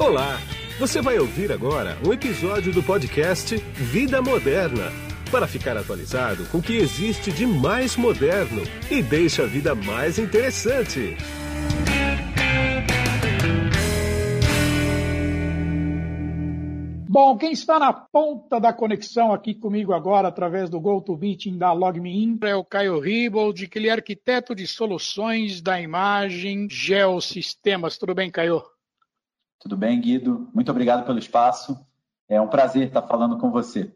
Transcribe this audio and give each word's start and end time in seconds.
Olá! 0.00 0.38
Você 0.78 1.02
vai 1.02 1.18
ouvir 1.18 1.52
agora 1.52 1.98
um 2.02 2.10
episódio 2.10 2.72
do 2.72 2.82
podcast 2.82 3.54
Vida 3.74 4.22
Moderna 4.22 4.90
para 5.30 5.46
ficar 5.46 5.76
atualizado 5.76 6.46
com 6.46 6.56
o 6.56 6.62
que 6.62 6.78
existe 6.78 7.30
de 7.30 7.46
mais 7.46 7.98
moderno 7.98 8.62
e 8.90 9.02
deixa 9.02 9.42
a 9.42 9.46
vida 9.46 9.74
mais 9.74 10.18
interessante. 10.18 11.18
Bom, 17.06 17.36
quem 17.36 17.52
está 17.52 17.78
na 17.78 17.92
ponta 17.92 18.58
da 18.58 18.72
conexão 18.72 19.34
aqui 19.34 19.54
comigo 19.54 19.92
agora, 19.92 20.28
através 20.28 20.70
do 20.70 20.80
GoToMeeting 20.80 21.58
da 21.58 21.74
LogMeIn, 21.74 22.38
é 22.44 22.56
o 22.56 22.64
Caio 22.64 22.98
Ribold, 22.98 23.68
que 23.68 23.78
ele 23.78 23.88
é 23.88 23.92
arquiteto 23.92 24.54
de 24.54 24.66
soluções 24.66 25.60
da 25.60 25.78
imagem 25.78 26.66
Geosistemas. 26.70 27.98
Tudo 27.98 28.14
bem, 28.14 28.30
Caio? 28.30 28.62
Tudo 29.60 29.76
bem, 29.76 30.00
Guido? 30.00 30.50
Muito 30.54 30.70
obrigado 30.70 31.04
pelo 31.04 31.18
espaço. 31.18 31.78
É 32.26 32.40
um 32.40 32.48
prazer 32.48 32.88
estar 32.88 33.02
falando 33.02 33.38
com 33.38 33.50
você. 33.50 33.94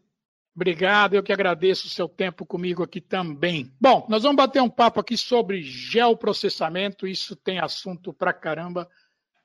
Obrigado, 0.55 1.15
eu 1.15 1.23
que 1.23 1.33
agradeço 1.33 1.87
o 1.87 1.89
seu 1.89 2.07
tempo 2.07 2.45
comigo 2.45 2.81
aqui 2.81 3.01
também. 3.01 3.73
Bom, 3.81 4.05
nós 4.07 4.23
vamos 4.23 4.37
bater 4.37 4.61
um 4.61 4.69
papo 4.69 5.01
aqui 5.01 5.17
sobre 5.17 5.61
geoprocessamento, 5.61 7.05
isso 7.05 7.35
tem 7.35 7.59
assunto 7.59 8.13
pra 8.13 8.31
caramba, 8.31 8.89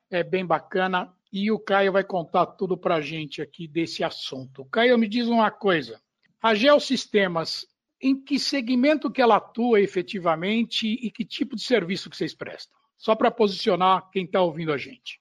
é 0.09 0.23
bem 0.23 0.47
bacana, 0.47 1.13
e 1.33 1.51
o 1.51 1.59
Caio 1.59 1.91
vai 1.91 2.05
contar 2.05 2.47
tudo 2.47 2.77
pra 2.77 3.01
gente 3.01 3.43
aqui 3.43 3.67
desse 3.67 4.05
assunto. 4.05 4.65
Caio, 4.67 4.97
me 4.97 5.09
diz 5.09 5.27
uma 5.27 5.51
coisa, 5.51 6.01
a 6.41 6.55
Geosistemas, 6.55 7.67
em 8.01 8.21
que 8.23 8.39
segmento 8.39 9.11
que 9.11 9.21
ela 9.21 9.37
atua 9.37 9.81
efetivamente 9.81 10.87
e 10.87 11.11
que 11.11 11.25
tipo 11.25 11.57
de 11.57 11.63
serviço 11.63 12.09
que 12.09 12.17
vocês 12.17 12.35
prestam? 12.35 12.79
Só 12.97 13.17
para 13.17 13.31
posicionar 13.31 14.09
quem 14.11 14.25
está 14.25 14.41
ouvindo 14.41 14.73
a 14.73 14.79
gente. 14.79 15.20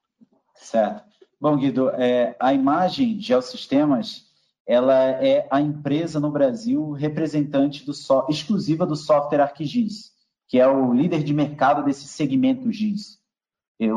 Certo. 0.60 1.04
Bom, 1.40 1.56
Guido, 1.56 1.90
é, 1.92 2.36
a 2.40 2.54
imagem 2.54 3.20
Geosistemas, 3.20 4.26
ela 4.68 4.94
é 4.96 5.48
a 5.50 5.62
empresa 5.62 6.20
no 6.20 6.30
Brasil 6.30 6.92
representante 6.92 7.86
do 7.86 7.94
so, 7.94 8.26
exclusiva 8.30 8.86
do 8.86 8.96
software 8.96 9.42
ArcGIS, 9.42 10.12
que 10.48 10.60
é 10.60 10.68
o 10.68 10.94
líder 10.94 11.24
de 11.24 11.34
mercado 11.34 11.84
desse 11.84 12.08
segmento 12.08 12.72
GIS. 12.72 13.20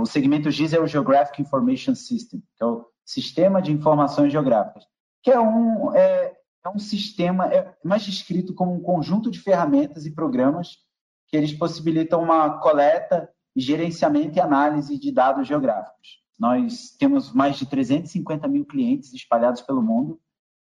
O 0.01 0.07
segmento 0.07 0.51
GIS 0.51 0.73
é 0.73 0.81
o 0.81 0.87
Geographic 0.87 1.43
Information 1.43 1.95
System, 1.97 2.41
que 2.57 2.63
é 2.63 2.67
o 2.67 2.87
Sistema 3.05 3.61
de 3.61 3.73
Informações 3.73 4.31
Geográficas, 4.31 4.87
que 5.23 5.31
é 5.31 5.41
um, 5.41 5.93
é, 5.95 6.33
é 6.65 6.69
um 6.69 6.79
sistema, 6.79 7.53
é 7.53 7.75
mais 7.85 8.05
descrito 8.05 8.55
como 8.55 8.73
um 8.73 8.81
conjunto 8.81 9.31
de 9.31 9.41
ferramentas 9.41 10.07
e 10.07 10.15
programas 10.15 10.79
que 11.27 11.37
eles 11.37 11.53
possibilitam 11.53 12.23
uma 12.23 12.61
coleta, 12.61 13.29
gerenciamento 13.57 14.39
e 14.39 14.41
análise 14.41 14.97
de 14.97 15.11
dados 15.11 15.49
geográficos. 15.49 16.22
Nós 16.43 16.91
temos 16.99 17.33
mais 17.33 17.57
de 17.57 17.67
350 17.67 18.49
mil 18.49 18.65
clientes 18.65 19.13
espalhados 19.13 19.63
pelo 19.63 19.81
mundo 19.81 20.21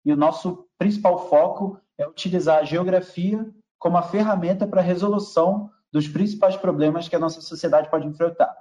e 0.03 0.11
o 0.11 0.17
nosso 0.17 0.67
principal 0.79 1.29
foco 1.29 1.79
é 1.95 2.07
utilizar 2.07 2.57
a 2.57 2.63
geografia 2.63 3.47
como 3.77 3.95
a 3.95 4.01
ferramenta 4.01 4.65
para 4.65 4.81
a 4.81 4.83
resolução 4.83 5.69
dos 5.91 6.07
principais 6.07 6.57
problemas 6.57 7.07
que 7.07 7.15
a 7.15 7.19
nossa 7.19 7.39
sociedade 7.39 7.87
pode 7.87 8.07
enfrentar. 8.07 8.51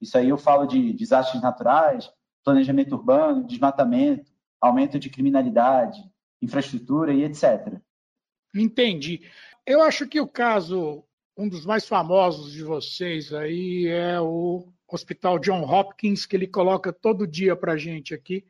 Isso 0.00 0.16
aí 0.16 0.30
eu 0.30 0.38
falo 0.38 0.64
de 0.64 0.94
desastres 0.94 1.42
naturais, 1.42 2.10
planejamento 2.42 2.94
urbano, 2.94 3.46
desmatamento, 3.46 4.32
aumento 4.58 4.98
de 4.98 5.10
criminalidade, 5.10 6.02
infraestrutura 6.40 7.12
e 7.12 7.24
etc. 7.24 7.78
Entendi. 8.54 9.20
Eu 9.66 9.82
acho 9.82 10.08
que 10.08 10.18
o 10.18 10.26
caso, 10.26 11.04
um 11.36 11.46
dos 11.46 11.66
mais 11.66 11.86
famosos 11.86 12.50
de 12.50 12.62
vocês 12.64 13.34
aí 13.34 13.86
é 13.86 14.18
o 14.18 14.72
Hospital 14.90 15.38
John 15.38 15.62
Hopkins, 15.62 16.26
que 16.26 16.36
ele 16.36 16.46
coloca 16.46 16.92
todo 16.92 17.26
dia 17.26 17.56
para 17.56 17.72
a 17.72 17.76
gente 17.76 18.14
aqui, 18.14 18.44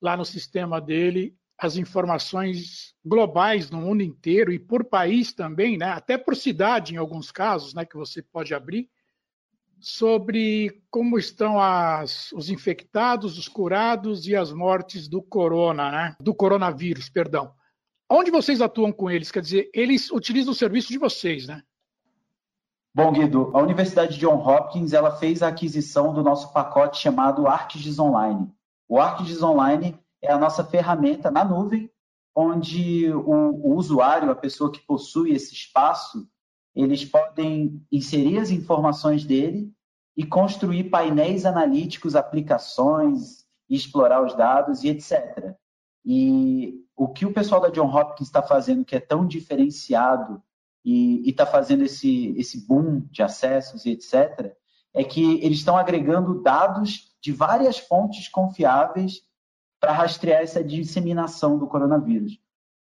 lá 0.00 0.16
no 0.16 0.24
sistema 0.24 0.80
dele, 0.80 1.36
as 1.58 1.76
informações 1.76 2.94
globais 3.04 3.70
no 3.70 3.80
mundo 3.80 4.02
inteiro 4.02 4.52
e 4.52 4.58
por 4.58 4.84
país 4.84 5.32
também, 5.32 5.78
né? 5.78 5.86
até 5.86 6.18
por 6.18 6.36
cidade 6.36 6.94
em 6.94 6.98
alguns 6.98 7.32
casos, 7.32 7.72
né? 7.72 7.84
que 7.84 7.96
você 7.96 8.20
pode 8.20 8.54
abrir, 8.54 8.90
sobre 9.80 10.82
como 10.90 11.18
estão 11.18 11.60
as, 11.60 12.32
os 12.32 12.50
infectados, 12.50 13.38
os 13.38 13.48
curados 13.48 14.26
e 14.26 14.34
as 14.34 14.52
mortes 14.52 15.08
do 15.08 15.22
corona, 15.22 15.90
né? 15.90 16.16
do 16.20 16.34
coronavírus, 16.34 17.08
perdão. 17.08 17.54
Onde 18.08 18.30
vocês 18.30 18.60
atuam 18.60 18.92
com 18.92 19.10
eles? 19.10 19.30
Quer 19.30 19.42
dizer, 19.42 19.70
eles 19.74 20.10
utilizam 20.10 20.52
o 20.52 20.56
serviço 20.56 20.88
de 20.88 20.98
vocês, 20.98 21.46
né? 21.46 21.62
Bom, 22.96 23.12
Guido, 23.12 23.50
a 23.52 23.60
Universidade 23.60 24.18
John 24.18 24.36
Hopkins 24.36 24.94
ela 24.94 25.10
fez 25.10 25.42
a 25.42 25.48
aquisição 25.48 26.14
do 26.14 26.22
nosso 26.22 26.50
pacote 26.50 26.98
chamado 26.98 27.46
ArcGIS 27.46 27.98
Online. 27.98 28.50
O 28.88 28.98
ArcGIS 28.98 29.42
Online 29.42 30.00
é 30.22 30.32
a 30.32 30.38
nossa 30.38 30.64
ferramenta 30.64 31.30
na 31.30 31.44
nuvem, 31.44 31.90
onde 32.34 33.12
o, 33.12 33.30
o 33.30 33.74
usuário, 33.74 34.30
a 34.30 34.34
pessoa 34.34 34.72
que 34.72 34.80
possui 34.80 35.32
esse 35.32 35.52
espaço, 35.52 36.26
eles 36.74 37.04
podem 37.04 37.84
inserir 37.92 38.38
as 38.38 38.50
informações 38.50 39.26
dele 39.26 39.70
e 40.16 40.24
construir 40.24 40.84
painéis 40.84 41.44
analíticos, 41.44 42.16
aplicações, 42.16 43.44
explorar 43.68 44.24
os 44.24 44.34
dados 44.34 44.84
e 44.84 44.88
etc. 44.88 45.54
E 46.02 46.82
o 46.96 47.08
que 47.08 47.26
o 47.26 47.34
pessoal 47.34 47.60
da 47.60 47.68
John 47.68 47.94
Hopkins 47.94 48.28
está 48.28 48.42
fazendo 48.42 48.86
que 48.86 48.96
é 48.96 49.00
tão 49.00 49.26
diferenciado 49.26 50.42
e 50.86 51.28
está 51.28 51.44
fazendo 51.44 51.82
esse, 51.82 52.32
esse 52.38 52.64
boom 52.64 53.00
de 53.10 53.20
acessos 53.20 53.84
e 53.84 53.90
etc., 53.90 54.54
é 54.94 55.02
que 55.02 55.44
eles 55.44 55.58
estão 55.58 55.76
agregando 55.76 56.40
dados 56.42 57.12
de 57.20 57.32
várias 57.32 57.76
fontes 57.76 58.28
confiáveis 58.28 59.20
para 59.80 59.92
rastrear 59.92 60.42
essa 60.42 60.62
disseminação 60.62 61.58
do 61.58 61.66
coronavírus. 61.66 62.38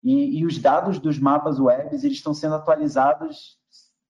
E, 0.03 0.39
e, 0.39 0.45
os 0.45 0.59
dados 0.59 0.99
dos 0.99 1.17
mapas 1.17 1.57
webs 1.57 2.03
eles 2.03 2.17
estão 2.17 2.33
sendo 2.33 2.55
atualizados 2.55 3.57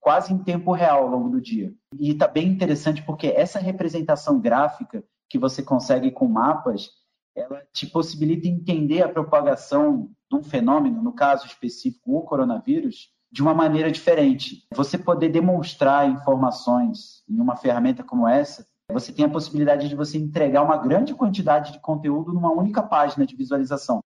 quase 0.01 0.33
em 0.33 0.39
tempo 0.39 0.71
real 0.73 1.03
ao 1.03 1.09
longo 1.09 1.29
do 1.29 1.39
dia. 1.39 1.71
E 1.97 2.11
está 2.11 2.27
bem 2.27 2.47
interessante 2.47 3.03
porque 3.03 3.27
essa 3.27 3.59
representação 3.59 4.41
gráfica 4.41 5.03
que 5.29 5.37
você 5.37 5.61
consegue 5.61 6.09
com 6.11 6.27
mapas, 6.27 6.89
ela 7.35 7.61
te 7.71 7.85
possibilita 7.85 8.47
entender 8.47 9.03
a 9.03 9.09
propagação 9.09 10.09
de 10.29 10.37
um 10.37 10.43
fenômeno, 10.43 11.01
no 11.01 11.13
caso 11.13 11.45
específico 11.45 12.17
o 12.17 12.23
coronavírus, 12.23 13.14
de 13.35 13.41
uma 13.41 13.53
maneira 13.53 13.91
diferente. 13.91 14.65
Você 14.73 14.97
poder 14.97 15.27
demonstrar 15.27 16.09
informações 16.09 17.21
em 17.27 17.37
uma 17.37 17.57
ferramenta 17.57 18.01
como 18.01 18.25
essa, 18.25 18.65
você 18.89 19.11
tem 19.11 19.25
a 19.25 19.29
possibilidade 19.29 19.89
de 19.89 19.95
você 19.95 20.17
entregar 20.17 20.63
uma 20.63 20.77
grande 20.77 21.13
quantidade 21.13 21.73
de 21.73 21.81
conteúdo 21.81 22.31
numa 22.31 22.49
única 22.49 22.81
página 22.81 23.25
de 23.25 23.35
visualização 23.35 23.99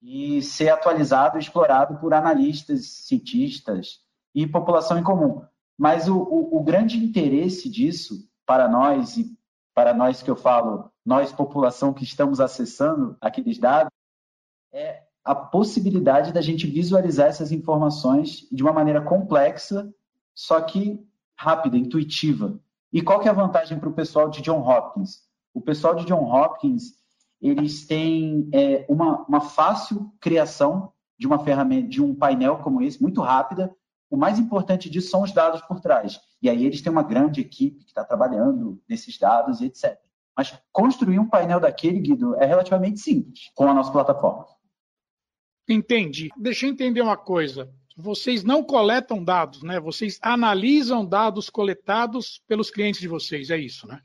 e 0.00 0.40
ser 0.40 0.70
atualizado 0.70 1.36
e 1.36 1.40
explorado 1.40 1.98
por 1.98 2.14
analistas, 2.14 2.86
cientistas 2.86 4.00
e 4.34 4.46
população 4.46 4.98
em 4.98 5.04
comum. 5.04 5.44
Mas 5.76 6.08
o, 6.08 6.16
o, 6.16 6.56
o 6.56 6.64
grande 6.64 6.96
interesse 6.96 7.68
disso 7.68 8.26
para 8.46 8.66
nós 8.66 9.18
e 9.18 9.30
para 9.74 9.92
nós 9.92 10.22
que 10.22 10.30
eu 10.30 10.36
falo, 10.36 10.90
nós 11.04 11.30
população 11.32 11.92
que 11.92 12.02
estamos 12.02 12.40
acessando 12.40 13.14
aqueles 13.20 13.58
dados, 13.58 13.92
é 14.72 15.02
a 15.28 15.34
possibilidade 15.34 16.32
da 16.32 16.40
gente 16.40 16.66
visualizar 16.66 17.26
essas 17.26 17.52
informações 17.52 18.48
de 18.50 18.62
uma 18.62 18.72
maneira 18.72 19.02
complexa, 19.02 19.86
só 20.34 20.58
que 20.62 21.06
rápida, 21.36 21.76
intuitiva. 21.76 22.58
E 22.90 23.02
qual 23.02 23.20
que 23.20 23.28
é 23.28 23.30
a 23.30 23.34
vantagem 23.34 23.78
para 23.78 23.90
o 23.90 23.92
pessoal 23.92 24.30
de 24.30 24.40
John 24.40 24.66
Hopkins? 24.66 25.18
O 25.52 25.60
pessoal 25.60 25.94
de 25.94 26.06
John 26.06 26.24
Hopkins, 26.24 26.94
eles 27.42 27.86
têm 27.86 28.48
é, 28.54 28.86
uma, 28.88 29.26
uma 29.26 29.40
fácil 29.42 30.10
criação 30.18 30.94
de 31.18 31.26
uma 31.26 31.44
ferramenta, 31.44 31.88
de 31.88 32.02
um 32.02 32.14
painel 32.14 32.60
como 32.60 32.80
esse, 32.80 33.02
muito 33.02 33.20
rápida. 33.20 33.70
O 34.08 34.16
mais 34.16 34.38
importante 34.38 34.88
disso 34.88 35.10
são 35.10 35.24
os 35.24 35.32
dados 35.32 35.60
por 35.60 35.78
trás. 35.78 36.18
E 36.40 36.48
aí 36.48 36.64
eles 36.64 36.80
têm 36.80 36.90
uma 36.90 37.02
grande 37.02 37.42
equipe 37.42 37.84
que 37.84 37.90
está 37.90 38.02
trabalhando 38.02 38.80
nesses 38.88 39.18
dados, 39.18 39.60
etc. 39.60 39.98
Mas 40.34 40.58
construir 40.72 41.18
um 41.18 41.28
painel 41.28 41.60
daquele, 41.60 42.00
Guido, 42.00 42.34
é 42.36 42.46
relativamente 42.46 42.98
simples 43.00 43.50
com 43.54 43.68
a 43.68 43.74
nossa 43.74 43.92
plataforma. 43.92 44.46
Entendi. 45.68 46.30
Deixa 46.36 46.66
eu 46.66 46.70
entender 46.70 47.02
uma 47.02 47.16
coisa. 47.16 47.70
Vocês 47.96 48.44
não 48.44 48.62
coletam 48.62 49.22
dados, 49.22 49.62
né? 49.62 49.78
Vocês 49.80 50.18
analisam 50.22 51.04
dados 51.04 51.50
coletados 51.50 52.40
pelos 52.46 52.70
clientes 52.70 53.00
de 53.00 53.08
vocês, 53.08 53.50
é 53.50 53.58
isso, 53.58 53.86
né? 53.86 54.00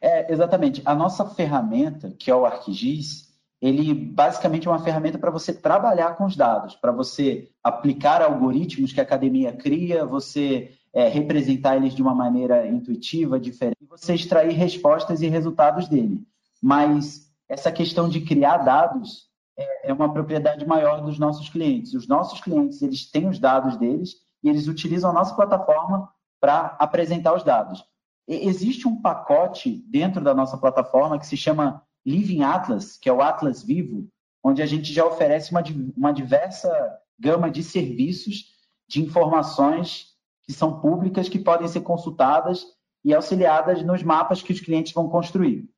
É, 0.00 0.32
exatamente. 0.32 0.80
A 0.84 0.94
nossa 0.94 1.26
ferramenta, 1.26 2.14
que 2.18 2.30
é 2.30 2.34
o 2.34 2.46
ArcGIS, 2.46 3.28
ele 3.60 3.92
basicamente 3.92 4.68
é 4.68 4.70
uma 4.70 4.82
ferramenta 4.82 5.18
para 5.18 5.30
você 5.30 5.52
trabalhar 5.52 6.16
com 6.16 6.24
os 6.24 6.36
dados, 6.36 6.76
para 6.76 6.92
você 6.92 7.50
aplicar 7.62 8.22
algoritmos 8.22 8.92
que 8.92 9.00
a 9.00 9.02
academia 9.02 9.52
cria, 9.52 10.06
você 10.06 10.72
é, 10.92 11.08
representar 11.08 11.76
eles 11.76 11.94
de 11.94 12.00
uma 12.00 12.14
maneira 12.14 12.66
intuitiva, 12.66 13.40
diferente, 13.40 13.84
você 13.88 14.14
extrair 14.14 14.52
respostas 14.52 15.20
e 15.20 15.26
resultados 15.26 15.88
dele. 15.88 16.22
Mas 16.62 17.28
essa 17.48 17.72
questão 17.72 18.08
de 18.08 18.20
criar 18.20 18.58
dados 18.58 19.27
é, 19.58 19.92
uma 19.92 20.12
propriedade 20.12 20.66
maior 20.66 21.02
dos 21.02 21.18
nossos 21.18 21.48
clientes. 21.48 21.92
Os 21.94 22.06
nossos 22.06 22.40
clientes 22.40 22.80
eles 22.80 23.10
têm 23.10 23.28
os 23.28 23.38
dados 23.38 23.76
deles 23.76 24.16
e 24.42 24.48
eles 24.48 24.68
utilizam 24.68 25.10
a 25.10 25.12
nossa 25.12 25.34
plataforma 25.34 26.08
para 26.40 26.76
apresentar 26.78 27.34
os 27.34 27.42
dados. 27.42 27.84
existe 28.28 28.86
um 28.86 29.00
pacote 29.00 29.84
dentro 29.88 30.22
da 30.22 30.32
nossa 30.32 30.56
plataforma 30.56 31.18
que 31.18 31.26
se 31.26 31.36
chama 31.36 31.82
Living 32.06 32.42
Atlas, 32.42 32.96
que 32.96 33.08
é 33.08 33.12
o 33.12 33.20
Atlas 33.20 33.62
Vivo, 33.62 34.08
onde 34.44 34.62
a 34.62 34.66
gente 34.66 34.92
já 34.92 35.04
oferece 35.04 35.50
uma, 35.50 35.62
uma 35.96 36.12
diversa 36.12 36.70
gama 37.18 37.50
de 37.50 37.62
serviços, 37.62 38.54
de 38.88 39.02
informações 39.02 40.14
que 40.44 40.52
são 40.52 40.80
públicas, 40.80 41.28
que 41.28 41.38
podem 41.38 41.66
ser 41.66 41.80
consultadas 41.80 42.64
e 43.04 43.12
auxiliadas 43.14 43.82
nos 43.82 44.02
mapas 44.02 44.40
que 44.40 44.52
os 44.52 44.60
clientes 44.60 44.92
vão 44.92 45.08
construir. 45.08 45.68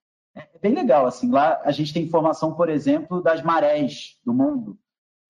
É 0.55 0.59
bem 0.61 0.75
legal, 0.75 1.07
assim, 1.07 1.31
lá 1.31 1.61
a 1.65 1.71
gente 1.71 1.93
tem 1.93 2.05
informação, 2.05 2.55
por 2.55 2.69
exemplo, 2.69 3.23
das 3.23 3.43
marés 3.43 4.19
do 4.25 4.33
mundo, 4.33 4.79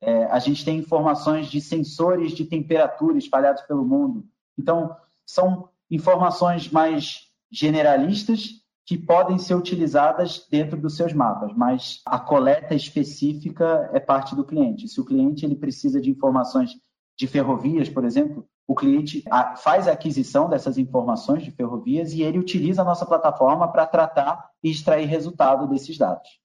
é, 0.00 0.24
a 0.24 0.38
gente 0.38 0.64
tem 0.64 0.78
informações 0.78 1.48
de 1.48 1.60
sensores 1.60 2.32
de 2.32 2.44
temperatura 2.44 3.18
espalhados 3.18 3.62
pelo 3.62 3.84
mundo. 3.84 4.24
Então, 4.58 4.96
são 5.26 5.68
informações 5.90 6.70
mais 6.70 7.28
generalistas 7.50 8.60
que 8.86 8.96
podem 8.96 9.38
ser 9.38 9.54
utilizadas 9.54 10.46
dentro 10.50 10.80
dos 10.80 10.96
seus 10.96 11.12
mapas, 11.12 11.52
mas 11.54 12.00
a 12.04 12.18
coleta 12.18 12.74
específica 12.74 13.88
é 13.92 14.00
parte 14.00 14.34
do 14.34 14.44
cliente. 14.44 14.88
Se 14.88 15.00
o 15.00 15.04
cliente 15.04 15.44
ele 15.44 15.54
precisa 15.54 16.00
de 16.00 16.10
informações 16.10 16.72
de 17.16 17.26
ferrovias, 17.26 17.88
por 17.88 18.04
exemplo, 18.04 18.48
o 18.70 18.75
cliente 18.76 19.25
faz 19.64 19.88
a 19.88 19.93
aquisição 19.93 20.49
dessas 20.49 20.78
informações 20.78 21.43
de 21.43 21.50
ferrovias 21.50 22.12
e 22.12 22.22
ele 22.22 22.38
utiliza 22.38 22.82
a 22.82 22.84
nossa 22.84 23.05
plataforma 23.05 23.67
para 23.72 23.84
tratar 23.84 24.49
e 24.62 24.70
extrair 24.70 25.06
resultado 25.06 25.67
desses 25.67 25.99
dados. 25.99 26.38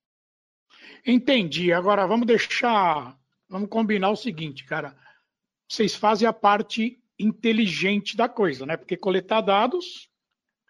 Entendi. 1.05 1.71
Agora 1.71 2.07
vamos 2.07 2.25
deixar, 2.25 3.15
vamos 3.47 3.69
combinar 3.69 4.09
o 4.09 4.15
seguinte, 4.15 4.65
cara. 4.65 4.97
Vocês 5.69 5.93
fazem 5.93 6.27
a 6.27 6.33
parte 6.33 6.99
inteligente 7.19 8.17
da 8.17 8.27
coisa, 8.27 8.65
né? 8.65 8.75
Porque 8.75 8.97
coletar 8.97 9.41
dados 9.41 10.09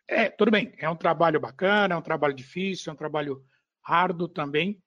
é, 0.09 0.29
tudo 0.29 0.51
bem, 0.51 0.73
é 0.77 0.89
um 0.89 0.95
trabalho 0.97 1.39
bacana, 1.39 1.95
é 1.95 1.97
um 1.97 2.01
trabalho 2.01 2.33
difícil, 2.33 2.89
é 2.89 2.93
um 2.93 2.97
trabalho 2.97 3.41
árduo 3.81 4.27
também, 4.27 4.77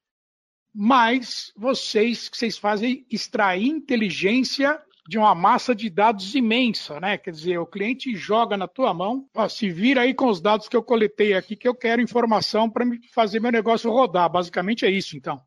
mas 0.74 1.50
vocês 1.56 2.28
vocês 2.30 2.58
fazem 2.58 3.06
extrair 3.10 3.68
inteligência 3.68 4.78
de 5.08 5.18
uma 5.18 5.34
massa 5.34 5.74
de 5.74 5.90
dados 5.90 6.34
imensa, 6.34 7.00
né? 7.00 7.18
Quer 7.18 7.30
dizer, 7.30 7.58
o 7.58 7.66
cliente 7.66 8.14
joga 8.14 8.56
na 8.56 8.68
tua 8.68 8.94
mão, 8.94 9.26
ó, 9.34 9.48
se 9.48 9.70
vira 9.70 10.02
aí 10.02 10.12
com 10.12 10.28
os 10.28 10.40
dados 10.40 10.68
que 10.68 10.76
eu 10.76 10.82
coletei 10.82 11.34
aqui, 11.34 11.56
que 11.56 11.66
eu 11.66 11.74
quero 11.74 12.02
informação 12.02 12.68
para 12.68 12.84
fazer 13.12 13.40
meu 13.40 13.50
negócio 13.50 13.90
rodar. 13.90 14.30
Basicamente 14.30 14.84
é 14.84 14.90
isso, 14.90 15.16
então. 15.16 15.40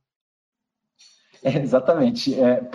É, 1.43 1.57
exatamente. 1.57 2.33
É, 2.39 2.67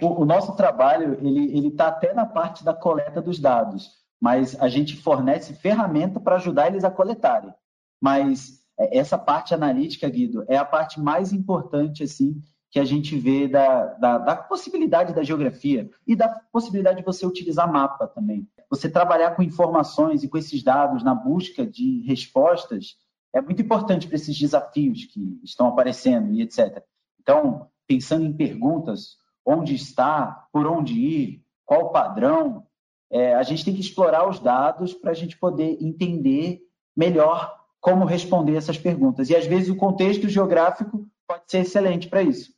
o, 0.00 0.22
o, 0.22 0.24
nosso 0.24 0.54
trabalho 0.56 1.18
ele 1.26 1.68
está 1.68 1.88
até 1.88 2.14
na 2.14 2.26
parte 2.26 2.62
da 2.62 2.72
coleta 2.74 3.20
dos 3.20 3.38
dados 3.38 4.06
mas 4.20 4.60
a 4.60 4.68
gente 4.68 4.96
fornece 4.96 5.54
ferramenta 5.54 6.18
para 6.18 6.36
ajudar 6.36 6.68
eles 6.68 6.84
a 6.84 6.90
coletarem. 6.90 7.52
Mas 8.00 8.60
é, 8.78 8.98
essa 8.98 9.18
parte 9.18 9.54
analítica, 9.54 10.08
Guido, 10.08 10.44
é 10.48 10.56
a 10.56 10.64
parte 10.64 11.00
mais 11.00 11.32
importante 11.32 12.02
assim 12.02 12.40
que 12.76 12.80
a 12.80 12.84
gente 12.84 13.16
vê 13.16 13.48
da, 13.48 13.86
da, 13.94 14.18
da, 14.18 14.36
possibilidade 14.36 15.14
da 15.14 15.22
geografia 15.22 15.88
e 16.06 16.14
da 16.14 16.28
possibilidade 16.28 16.98
de 16.98 17.04
você 17.06 17.24
utilizar 17.24 17.72
mapa 17.72 18.06
também. 18.06 18.46
Você 18.68 18.86
trabalhar 18.86 19.30
com 19.30 19.42
informações 19.42 20.22
e 20.22 20.28
com 20.28 20.36
esses 20.36 20.62
dados 20.62 21.02
na 21.02 21.14
busca 21.14 21.66
de 21.66 22.02
respostas 22.02 22.98
é 23.32 23.40
muito 23.40 23.62
importante 23.62 24.06
para 24.06 24.16
esses 24.16 24.38
desafios 24.38 25.06
que 25.06 25.40
estão 25.42 25.68
aparecendo 25.68 26.34
e 26.34 26.42
etc. 26.42 26.84
Então, 27.18 27.66
pensando 27.86 28.26
em 28.26 28.36
perguntas, 28.36 29.16
onde 29.42 29.74
está, 29.74 30.46
por 30.52 30.66
onde 30.66 31.00
ir, 31.00 31.42
qual 31.64 31.86
o 31.86 31.92
padrão, 31.92 32.66
é, 33.10 33.34
a 33.36 33.42
gente 33.42 33.64
tem 33.64 33.72
que 33.72 33.80
explorar 33.80 34.28
os 34.28 34.38
dados 34.38 34.92
para 34.92 35.12
a 35.12 35.14
gente 35.14 35.38
poder 35.38 35.78
entender 35.80 36.60
melhor 36.94 37.58
como 37.80 38.04
responder 38.04 38.54
essas 38.54 38.76
perguntas. 38.76 39.30
E 39.30 39.34
às 39.34 39.46
vezes 39.46 39.70
o 39.70 39.76
contexto 39.76 40.28
geográfico 40.28 41.08
pode 41.26 41.44
ser 41.46 41.60
excelente 41.60 42.06
para 42.06 42.22
isso. 42.22 42.54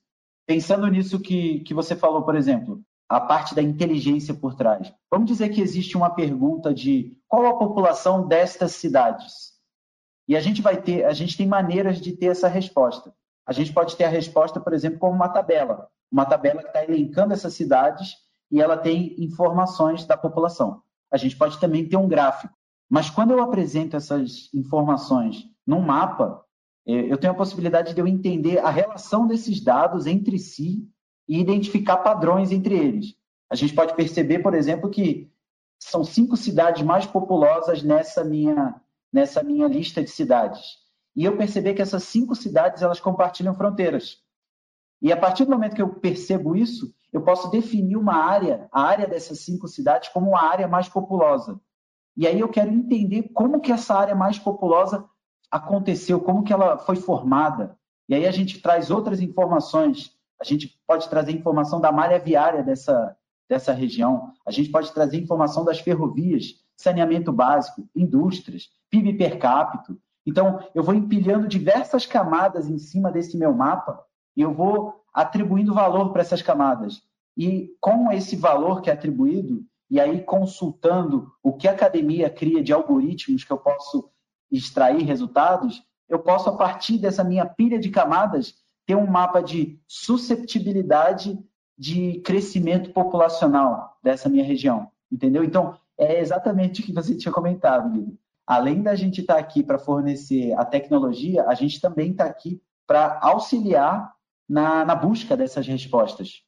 Pensando 0.48 0.86
nisso 0.86 1.20
que, 1.20 1.60
que 1.60 1.74
você 1.74 1.94
falou, 1.94 2.22
por 2.22 2.34
exemplo, 2.34 2.80
a 3.06 3.20
parte 3.20 3.54
da 3.54 3.60
inteligência 3.60 4.32
por 4.32 4.54
trás. 4.54 4.90
Vamos 5.10 5.28
dizer 5.28 5.50
que 5.50 5.60
existe 5.60 5.94
uma 5.94 6.08
pergunta 6.08 6.72
de 6.72 7.18
qual 7.28 7.44
a 7.44 7.58
população 7.58 8.26
destas 8.26 8.72
cidades? 8.72 9.52
E 10.26 10.34
a 10.34 10.40
gente 10.40 10.62
vai 10.62 10.80
ter, 10.80 11.04
a 11.04 11.12
gente 11.12 11.36
tem 11.36 11.46
maneiras 11.46 12.00
de 12.00 12.12
ter 12.12 12.28
essa 12.28 12.48
resposta. 12.48 13.12
A 13.46 13.52
gente 13.52 13.74
pode 13.74 13.94
ter 13.94 14.04
a 14.04 14.08
resposta, 14.08 14.58
por 14.58 14.72
exemplo, 14.72 14.98
como 14.98 15.14
uma 15.14 15.28
tabela, 15.28 15.86
uma 16.10 16.24
tabela 16.24 16.62
que 16.62 16.68
está 16.68 16.82
elencando 16.82 17.34
essas 17.34 17.52
cidades 17.52 18.14
e 18.50 18.58
ela 18.58 18.78
tem 18.78 19.22
informações 19.22 20.06
da 20.06 20.16
população. 20.16 20.82
A 21.12 21.18
gente 21.18 21.36
pode 21.36 21.60
também 21.60 21.86
ter 21.86 21.98
um 21.98 22.08
gráfico. 22.08 22.54
Mas 22.88 23.10
quando 23.10 23.32
eu 23.32 23.42
apresento 23.42 23.98
essas 23.98 24.48
informações 24.54 25.44
num 25.66 25.82
mapa, 25.82 26.42
eu 26.88 27.18
tenho 27.18 27.34
a 27.34 27.36
possibilidade 27.36 27.92
de 27.92 28.00
eu 28.00 28.06
entender 28.06 28.58
a 28.60 28.70
relação 28.70 29.26
desses 29.26 29.60
dados 29.60 30.06
entre 30.06 30.38
si 30.38 30.88
e 31.28 31.38
identificar 31.38 31.98
padrões 31.98 32.50
entre 32.50 32.74
eles. 32.74 33.14
A 33.50 33.54
gente 33.54 33.74
pode 33.74 33.94
perceber, 33.94 34.38
por 34.38 34.54
exemplo, 34.54 34.88
que 34.88 35.30
são 35.78 36.02
cinco 36.02 36.34
cidades 36.34 36.82
mais 36.82 37.04
populosas 37.04 37.82
nessa 37.82 38.24
minha, 38.24 38.80
nessa 39.12 39.42
minha 39.42 39.68
lista 39.68 40.02
de 40.02 40.08
cidades. 40.08 40.78
E 41.14 41.24
eu 41.24 41.36
perceber 41.36 41.74
que 41.74 41.82
essas 41.82 42.04
cinco 42.04 42.34
cidades 42.34 42.82
elas 42.82 43.00
compartilham 43.00 43.54
fronteiras. 43.54 44.22
E 45.02 45.12
a 45.12 45.16
partir 45.16 45.44
do 45.44 45.50
momento 45.50 45.76
que 45.76 45.82
eu 45.82 45.90
percebo 45.90 46.56
isso, 46.56 46.94
eu 47.12 47.20
posso 47.20 47.50
definir 47.50 47.96
uma 47.96 48.14
área, 48.14 48.66
a 48.72 48.82
área 48.82 49.06
dessas 49.06 49.40
cinco 49.40 49.68
cidades, 49.68 50.08
como 50.08 50.34
a 50.34 50.42
área 50.42 50.66
mais 50.66 50.88
populosa. 50.88 51.60
E 52.16 52.26
aí 52.26 52.40
eu 52.40 52.48
quero 52.48 52.72
entender 52.72 53.30
como 53.34 53.60
que 53.60 53.72
essa 53.72 53.94
área 53.94 54.14
mais 54.14 54.38
populosa 54.38 55.08
aconteceu, 55.50 56.20
como 56.20 56.42
que 56.42 56.52
ela 56.52 56.78
foi 56.78 56.96
formada. 56.96 57.76
E 58.08 58.14
aí 58.14 58.26
a 58.26 58.30
gente 58.30 58.60
traz 58.60 58.90
outras 58.90 59.20
informações. 59.20 60.12
A 60.40 60.44
gente 60.44 60.78
pode 60.86 61.08
trazer 61.08 61.32
informação 61.32 61.80
da 61.80 61.92
malha 61.92 62.18
viária 62.18 62.62
dessa, 62.62 63.16
dessa 63.48 63.72
região. 63.72 64.32
A 64.46 64.50
gente 64.50 64.70
pode 64.70 64.92
trazer 64.92 65.18
informação 65.18 65.64
das 65.64 65.80
ferrovias, 65.80 66.54
saneamento 66.76 67.32
básico, 67.32 67.88
indústrias, 67.94 68.68
PIB 68.90 69.14
per 69.14 69.38
capita. 69.38 69.96
Então, 70.26 70.60
eu 70.74 70.82
vou 70.82 70.94
empilhando 70.94 71.48
diversas 71.48 72.06
camadas 72.06 72.68
em 72.68 72.78
cima 72.78 73.10
desse 73.10 73.36
meu 73.36 73.52
mapa 73.54 74.04
e 74.36 74.42
eu 74.42 74.52
vou 74.52 75.02
atribuindo 75.12 75.74
valor 75.74 76.12
para 76.12 76.20
essas 76.20 76.42
camadas. 76.42 77.02
E 77.36 77.74
com 77.80 78.12
esse 78.12 78.36
valor 78.36 78.80
que 78.82 78.90
é 78.90 78.92
atribuído, 78.92 79.64
e 79.90 79.98
aí 79.98 80.22
consultando 80.22 81.32
o 81.42 81.54
que 81.54 81.66
a 81.66 81.72
academia 81.72 82.28
cria 82.28 82.62
de 82.62 82.72
algoritmos 82.72 83.42
que 83.42 83.50
eu 83.50 83.58
posso 83.58 84.10
extrair 84.50 85.02
resultados, 85.02 85.82
eu 86.08 86.18
posso, 86.18 86.48
a 86.48 86.56
partir 86.56 86.98
dessa 86.98 87.22
minha 87.22 87.46
pilha 87.46 87.78
de 87.78 87.90
camadas, 87.90 88.54
ter 88.86 88.96
um 88.96 89.06
mapa 89.06 89.42
de 89.42 89.78
susceptibilidade 89.86 91.38
de 91.76 92.20
crescimento 92.20 92.90
populacional 92.92 93.98
dessa 94.02 94.28
minha 94.28 94.44
região. 94.44 94.90
Entendeu? 95.12 95.44
Então, 95.44 95.78
é 95.96 96.20
exatamente 96.20 96.80
o 96.80 96.84
que 96.84 96.92
você 96.92 97.16
tinha 97.16 97.32
comentado, 97.32 97.90
Guido. 97.90 98.18
Além 98.46 98.82
da 98.82 98.94
gente 98.94 99.20
estar 99.20 99.34
tá 99.34 99.40
aqui 99.40 99.62
para 99.62 99.78
fornecer 99.78 100.54
a 100.54 100.64
tecnologia, 100.64 101.44
a 101.46 101.54
gente 101.54 101.80
também 101.80 102.12
está 102.12 102.24
aqui 102.24 102.62
para 102.86 103.18
auxiliar 103.20 104.14
na, 104.48 104.84
na 104.84 104.94
busca 104.94 105.36
dessas 105.36 105.66
respostas. 105.66 106.42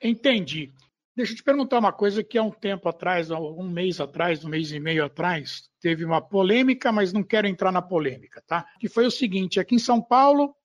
Entendi. 0.00 0.72
Deixa 1.16 1.32
eu 1.32 1.36
te 1.36 1.44
perguntar 1.44 1.78
uma 1.78 1.92
coisa 1.92 2.24
que 2.24 2.36
há 2.36 2.42
um 2.42 2.50
tempo 2.50 2.88
atrás, 2.88 3.30
um 3.30 3.68
mês 3.68 4.00
atrás, 4.00 4.44
um 4.44 4.48
mês 4.48 4.72
e 4.72 4.80
meio 4.80 5.04
atrás, 5.04 5.68
teve 5.80 6.04
uma 6.04 6.20
polêmica, 6.20 6.90
mas 6.90 7.12
não 7.12 7.22
quero 7.22 7.46
entrar 7.46 7.70
na 7.70 7.80
polêmica, 7.80 8.42
tá? 8.46 8.66
Que 8.80 8.88
foi 8.88 9.06
o 9.06 9.10
seguinte: 9.10 9.60
aqui 9.60 9.76
em 9.76 9.78
São 9.78 10.02
Paulo, 10.02 10.56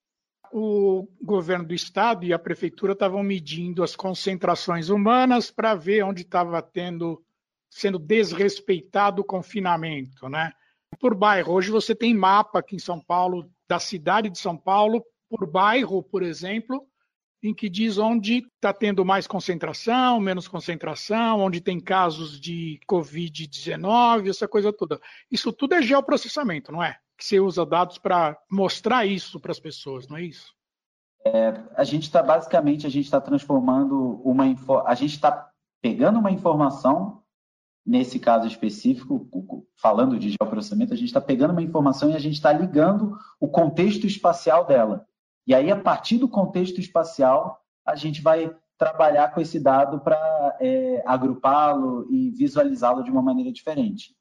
o 0.52 1.08
governo 1.22 1.66
do 1.66 1.74
estado 1.74 2.26
e 2.26 2.34
a 2.34 2.40
prefeitura 2.40 2.94
estavam 2.94 3.22
medindo 3.22 3.84
as 3.84 3.96
concentrações 3.96 4.90
humanas 4.90 5.52
para 5.52 5.76
ver 5.76 6.04
onde 6.04 6.24
estava 6.24 6.62
tendo 6.62 7.24
sendo 7.70 8.00
desrespeitado 8.00 9.22
o 9.22 9.26
confinamento, 9.26 10.28
né? 10.28 10.52
Por 11.00 11.14
bairro. 11.14 11.54
Hoje 11.54 11.70
você 11.70 11.94
tem 11.94 12.16
mapa 12.16 12.58
aqui 12.58 12.76
em 12.76 12.80
São 12.80 13.00
Paulo 13.00 13.48
da 13.68 13.80
cidade 13.80 14.32
de 14.32 14.40
São 14.40 14.58
Paulo 14.58 15.06
por 15.30 15.46
bairro, 15.46 16.02
por 16.02 16.24
exemplo, 16.24 16.88
em 17.42 17.54
que 17.54 17.70
diz 17.70 17.98
onde 17.98 18.46
está 18.56 18.74
tendo 18.74 19.06
mais 19.06 19.26
concentração, 19.26 20.20
menos 20.20 20.48
concentração, 20.48 21.40
onde 21.40 21.62
tem 21.62 21.80
casos 21.80 22.40
de 22.40 22.80
Covid-19, 22.88 24.30
essa 24.30 24.48
coisa 24.48 24.74
toda. 24.74 25.00
Isso 25.32 25.52
tudo 25.54 25.76
é 25.76 25.82
geoprocessamento, 25.82 26.72
não 26.72 26.84
é? 26.84 26.98
Que 27.18 27.26
você 27.26 27.40
usa 27.40 27.66
dados 27.66 27.98
para 27.98 28.38
mostrar 28.52 29.06
isso 29.06 29.40
para 29.40 29.52
as 29.52 29.60
pessoas, 29.60 30.08
não 30.08 30.18
é 30.18 30.24
isso? 30.24 30.54
É, 31.26 31.62
a 31.76 31.84
gente 31.84 32.04
está 32.04 32.24
basicamente 32.24 32.88
a 32.88 32.90
gente 32.90 33.04
está 33.06 33.20
transformando 33.20 34.22
uma 34.24 34.46
a 34.86 34.96
gente 34.96 35.16
está 35.16 35.50
pegando 35.82 36.18
uma 36.18 36.32
informação 36.32 37.22
nesse 37.86 38.20
caso 38.20 38.48
específico 38.48 39.28
falando 39.76 40.18
de 40.18 40.30
geoprocessamento 40.30 40.94
a 40.94 40.96
gente 40.96 41.10
está 41.10 41.20
pegando 41.20 41.52
uma 41.52 41.62
informação 41.62 42.10
e 42.10 42.16
a 42.16 42.20
gente 42.20 42.36
está 42.36 42.54
ligando 42.54 43.18
o 43.38 43.50
contexto 43.50 44.08
espacial 44.08 44.66
dela 44.66 45.09
e 45.50 45.56
aí, 45.56 45.72
a 45.72 45.76
partir 45.76 46.20
do 46.20 46.30
contexto 46.30 46.80
espacial, 46.80 47.60
a 47.84 47.96
gente 47.96 48.22
vai 48.22 48.56
trabalhar 48.78 49.34
com 49.34 49.42
esse 49.42 49.60
dado 49.60 50.00
para 50.00 50.56
é, 50.62 51.02
agrupá-lo 51.08 52.06
e 52.08 52.30
visualizá-lo 52.30 53.04
de 53.04 53.10
uma 53.10 53.24
maneira 53.24 53.52
diferente. 53.52 54.16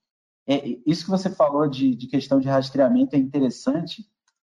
é, 0.47 0.78
isso 0.87 1.04
que 1.04 1.11
você 1.11 1.28
falou 1.28 1.68
de, 1.68 1.94
de 1.94 2.06
questão 2.06 2.40
de 2.40 2.49
rastreamento 2.49 3.14
é 3.14 3.18
interessante, 3.18 4.08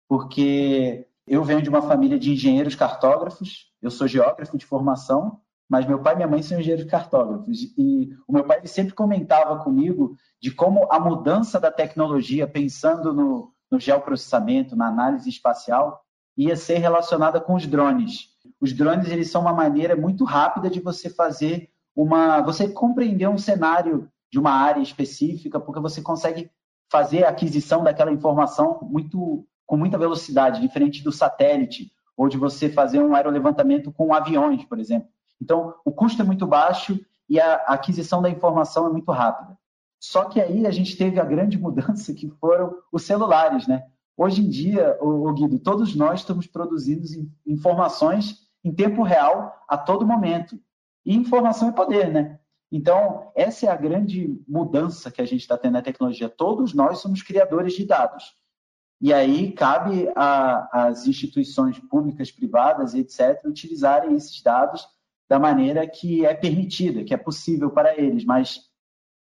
porque 0.09 1.05
eu 1.27 1.43
venho 1.43 1.61
de 1.61 1.69
uma 1.69 1.83
família 1.83 2.17
de 2.17 2.31
engenheiros 2.31 2.77
cartógrafos, 2.77 3.73
eu 3.83 3.91
sou 3.91 4.07
geógrafo 4.07 4.57
de 4.57 4.65
formação, 4.65 5.41
mas 5.69 5.85
meu 5.85 6.01
pai 6.01 6.13
e 6.13 6.17
minha 6.19 6.29
mãe 6.29 6.43
são 6.43 6.61
engenheiros 6.61 6.89
cartógrafos. 6.89 7.75
E 7.77 8.17
o 8.29 8.33
meu 8.33 8.45
pai 8.45 8.65
sempre 8.69 8.95
comentava 8.95 9.65
comigo 9.65 10.17
de 10.41 10.53
como 10.53 10.87
a 10.93 11.01
mudança 11.01 11.59
da 11.59 11.73
tecnologia, 11.73 12.47
pensando 12.47 13.13
no, 13.13 13.53
no 13.69 13.81
geoprocessamento, 13.81 14.77
na 14.77 14.87
análise 14.87 15.29
espacial, 15.29 16.05
ia 16.39 16.57
ser 16.57 16.79
relacionada 16.79 17.41
com 17.41 17.57
os 17.57 17.67
drones. 17.67 18.29
Os 18.61 18.73
drones 18.73 19.11
eles 19.11 19.29
são 19.29 19.43
uma 19.43 19.53
maneira 19.53 19.97
muito 19.97 20.25
rápida 20.25 20.71
de 20.71 20.81
você 20.81 21.11
fazer 21.11 21.69
uma, 21.95 22.41
você 22.41 22.69
compreender 22.69 23.29
um 23.29 23.37
cenário 23.37 24.09
de 24.31 24.39
uma 24.39 24.53
área 24.53 24.81
específica, 24.81 25.59
porque 25.59 25.81
você 25.81 26.01
consegue 26.01 26.49
fazer 26.89 27.25
a 27.25 27.31
aquisição 27.31 27.83
daquela 27.83 28.13
informação 28.13 28.79
muito 28.83 29.45
com 29.67 29.77
muita 29.77 29.99
velocidade, 29.99 30.61
diferente 30.61 31.03
do 31.03 31.13
satélite 31.13 31.93
ou 32.17 32.29
de 32.29 32.39
você 32.39 32.71
fazer 32.71 33.03
um 33.03 33.15
aerolevantamento 33.15 33.93
com 33.93 34.15
aviões, 34.15 34.65
por 34.65 34.79
exemplo. 34.79 35.09
Então, 35.43 35.75
o 35.85 35.91
custo 35.91 36.23
é 36.23 36.25
muito 36.25 36.47
baixo 36.47 36.99
e 37.29 37.39
a 37.41 37.55
aquisição 37.67 38.23
da 38.23 38.31
informação 38.31 38.87
é 38.87 38.91
muito 38.91 39.11
rápida. 39.13 39.59
Só 40.01 40.25
que 40.25 40.41
aí 40.41 40.67
a 40.67 40.71
gente 40.71 40.97
teve 40.97 41.19
a 41.19 41.25
grande 41.25 41.59
mudança 41.61 42.15
que 42.15 42.29
foram 42.41 42.77
os 42.93 43.03
celulares, 43.03 43.67
né? 43.67 43.85
Hoje 44.21 44.43
em 44.43 44.49
dia, 44.49 44.99
o, 45.01 45.33
Guido, 45.33 45.61
todos 45.61 45.95
nós 45.95 46.19
estamos 46.19 46.49
produzindo 46.49 47.07
informações 47.47 48.49
em 48.65 48.75
tempo 48.75 49.05
real 49.05 49.65
a 49.69 49.79
todo 49.79 50.05
momento. 50.05 50.59
E 51.07 51.15
informação 51.15 51.69
é 51.69 51.73
poder, 51.73 52.13
né? 52.13 52.41
Então, 52.71 53.31
essa 53.37 53.67
é 53.67 53.69
a 53.69 53.77
grande 53.77 54.43
mudança 54.49 55.09
que 55.09 55.23
a 55.23 55.25
gente 55.25 55.43
está 55.43 55.57
tendo 55.57 55.75
na 55.75 55.83
tecnologia. 55.83 56.29
Todos 56.29 56.75
nós 56.75 56.99
somos 56.99 57.23
criadores 57.23 57.75
de 57.75 57.87
dados. 57.87 58.25
E 59.01 59.13
aí 59.13 59.53
cabe 59.53 60.09
às 60.17 61.07
instituições 61.07 61.79
públicas, 61.79 62.33
privadas, 62.33 62.95
etc., 62.95 63.41
utilizarem 63.45 64.17
esses 64.17 64.43
dados 64.43 64.85
da 65.31 65.39
maneira 65.39 65.87
que 65.87 66.27
é 66.27 66.35
permitida, 66.35 67.05
que 67.05 67.15
é 67.15 67.17
possível 67.17 67.71
para 67.71 67.97
eles. 67.97 68.25
Mas 68.25 68.63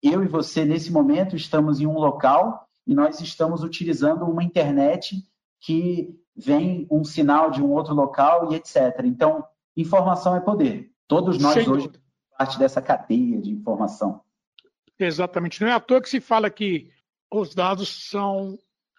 eu 0.03 0.25
e 0.25 0.27
você, 0.27 0.65
nesse 0.65 0.91
momento, 0.91 1.37
estamos 1.37 1.83
em 1.83 1.87
um 1.87 1.99
local 1.99 2.66
e 2.87 2.95
nós 2.95 3.21
estamos 3.21 3.63
utilizando 3.63 4.25
uma 4.25 4.45
internet 4.45 5.23
que 5.61 6.15
vem 6.37 6.87
um 6.91 7.03
sinal 7.03 7.51
de 7.51 7.63
um 7.63 7.73
outro 7.73 7.95
local 7.95 8.53
e 8.53 8.57
etc. 8.57 9.01
Então, 9.05 9.45
informação 9.77 10.37
é 10.37 10.41
poder. 10.41 10.93
Todos 11.09 11.39
nós 11.39 11.55
Sem 11.55 11.69
hoje 11.69 11.91
parte 12.37 12.59
dessa 12.59 12.83
cadeia 12.83 13.41
de 13.41 13.51
informação. 13.51 14.21
Exatamente. 14.99 15.61
Não 15.61 15.69
é 15.69 15.73
à 15.73 15.81
toa 15.81 16.01
que 16.01 16.09
se 16.09 16.21
fala 16.21 16.51
que 16.51 16.91
os 17.31 17.55
dados 17.55 18.11
são 18.11 18.59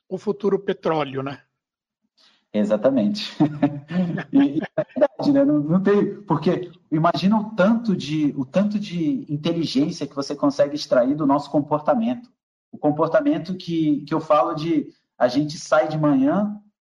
o 0.10 0.18
futuro 0.18 0.60
petróleo, 0.60 1.22
né? 1.22 1.42
Exatamente. 2.54 3.36
e, 4.32 4.60
é 4.76 4.84
verdade, 4.84 5.32
né? 5.32 5.46
Não, 5.46 5.60
não, 5.60 5.82
tem. 5.82 6.22
Porque 6.24 6.72
imagina 6.92 7.38
o 7.40 7.56
tanto, 7.56 7.96
de, 7.96 8.34
o 8.38 8.46
tanto 8.46 8.80
de 8.80 9.26
inteligência 9.32 10.08
que 10.08 10.16
você 10.16 10.36
consegue 10.36 10.76
extrair 10.76 11.16
do 11.16 11.26
nosso 11.26 11.52
comportamento. 11.52 12.30
O 12.72 12.78
comportamento 12.78 13.56
que, 13.56 14.04
que 14.06 14.14
eu 14.14 14.20
falo 14.20 14.54
de 14.54 14.88
a 15.18 15.28
gente 15.28 15.58
sai 15.58 15.88
de 15.88 15.98
manhã 15.98 16.56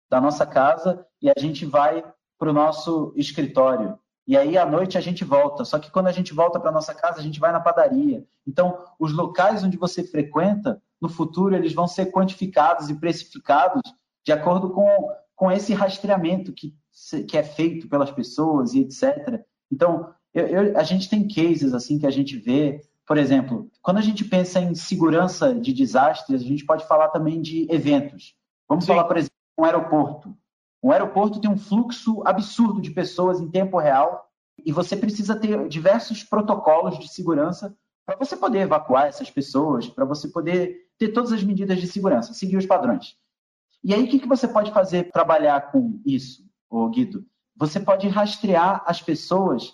da 0.10 0.20
nossa 0.20 0.46
casa 0.46 1.06
e 1.22 1.30
a 1.30 1.34
gente 1.38 1.66
vai 1.66 2.04
para 2.38 2.50
o 2.50 2.54
nosso 2.54 3.14
escritório. 3.16 3.98
E 4.28 4.36
aí 4.36 4.58
à 4.58 4.66
noite 4.66 4.98
a 4.98 5.02
gente 5.02 5.24
volta. 5.24 5.64
Só 5.64 5.80
que 5.80 5.90
quando 5.90 6.08
a 6.08 6.12
gente 6.12 6.34
volta 6.34 6.60
para 6.60 6.72
nossa 6.72 6.94
casa, 6.94 7.20
a 7.20 7.24
gente 7.24 7.40
vai 7.40 7.52
na 7.52 7.60
padaria. 7.60 8.26
Então, 8.46 8.78
os 9.00 9.14
locais 9.14 9.64
onde 9.64 9.78
você 9.78 10.04
frequenta, 10.04 10.82
no 11.00 11.10
futuro, 11.10 11.56
eles 11.56 11.74
vão 11.74 11.88
ser 11.88 12.08
quantificados 12.08 12.90
e 12.90 12.96
precificados 12.96 13.82
de 14.26 14.32
acordo 14.32 14.72
com, 14.72 14.88
com 15.36 15.52
esse 15.52 15.74
rastreamento 15.74 16.52
que, 16.52 16.76
que 17.28 17.38
é 17.38 17.44
feito 17.44 17.88
pelas 17.88 18.12
pessoas 18.12 18.74
e 18.74 18.82
etc. 18.82 19.42
Então, 19.72 20.14
eu, 20.34 20.48
eu, 20.48 20.78
a 20.78 20.84
gente 20.84 21.10
tem 21.10 21.28
cases 21.28 21.74
assim 21.74 21.98
que 21.98 22.06
a 22.06 22.12
gente 22.12 22.38
vê. 22.38 22.82
Por 23.08 23.18
exemplo, 23.18 23.72
quando 23.82 23.98
a 23.98 24.02
gente 24.02 24.26
pensa 24.26 24.60
em 24.60 24.76
segurança 24.76 25.56
de 25.56 25.72
desastres, 25.72 26.42
a 26.42 26.46
gente 26.46 26.66
pode 26.66 26.86
falar 26.86 27.08
também 27.08 27.42
de 27.42 27.66
eventos. 27.72 28.36
Vamos 28.68 28.84
Sim. 28.84 28.92
falar, 28.92 29.06
por 29.06 29.16
exemplo, 29.16 29.36
um 29.58 29.64
aeroporto. 29.64 30.38
Um 30.84 30.92
aeroporto 30.92 31.40
tem 31.40 31.50
um 31.50 31.58
fluxo 31.58 32.22
absurdo 32.26 32.82
de 32.82 32.92
pessoas 32.92 33.40
em 33.40 33.50
tempo 33.50 33.80
real 33.80 34.30
e 34.64 34.74
você 34.74 34.98
precisa 34.98 35.40
ter 35.40 35.68
diversos 35.70 36.22
protocolos 36.22 37.00
de 37.00 37.08
segurança 37.08 37.76
para 38.06 38.18
você 38.18 38.36
poder 38.36 38.60
evacuar 38.60 39.08
essas 39.08 39.32
pessoas, 39.32 39.88
para 39.88 40.04
você 40.04 40.28
poder 40.28 40.88
ter 40.98 41.10
todas 41.10 41.32
as 41.32 41.44
medidas 41.44 41.80
de 41.80 41.88
segurança, 41.88 42.34
seguir 42.34 42.58
os 42.58 42.66
padrões. 42.66 43.16
E 43.84 43.94
aí, 43.94 44.04
o 44.04 44.10
que, 44.10 44.20
que 44.20 44.28
você 44.28 44.48
pode 44.48 44.72
fazer 44.72 45.04
para 45.04 45.12
trabalhar 45.14 45.72
com 45.72 46.02
isso, 46.06 46.44
Guido? 46.92 47.26
Você 47.56 47.80
pode 47.80 48.08
rastrear 48.08 48.84
as 48.86 49.02
pessoas 49.02 49.72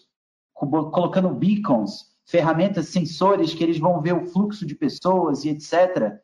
colocando 0.53 1.33
beacons, 1.33 2.12
ferramentas, 2.25 2.89
sensores 2.89 3.53
que 3.53 3.63
eles 3.63 3.79
vão 3.79 4.01
ver 4.01 4.13
o 4.13 4.25
fluxo 4.25 4.65
de 4.65 4.75
pessoas 4.75 5.43
e 5.43 5.49
etc. 5.49 6.17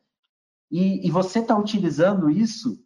E, 0.70 1.06
e 1.06 1.10
você 1.10 1.40
está 1.40 1.56
utilizando 1.56 2.30
isso 2.30 2.78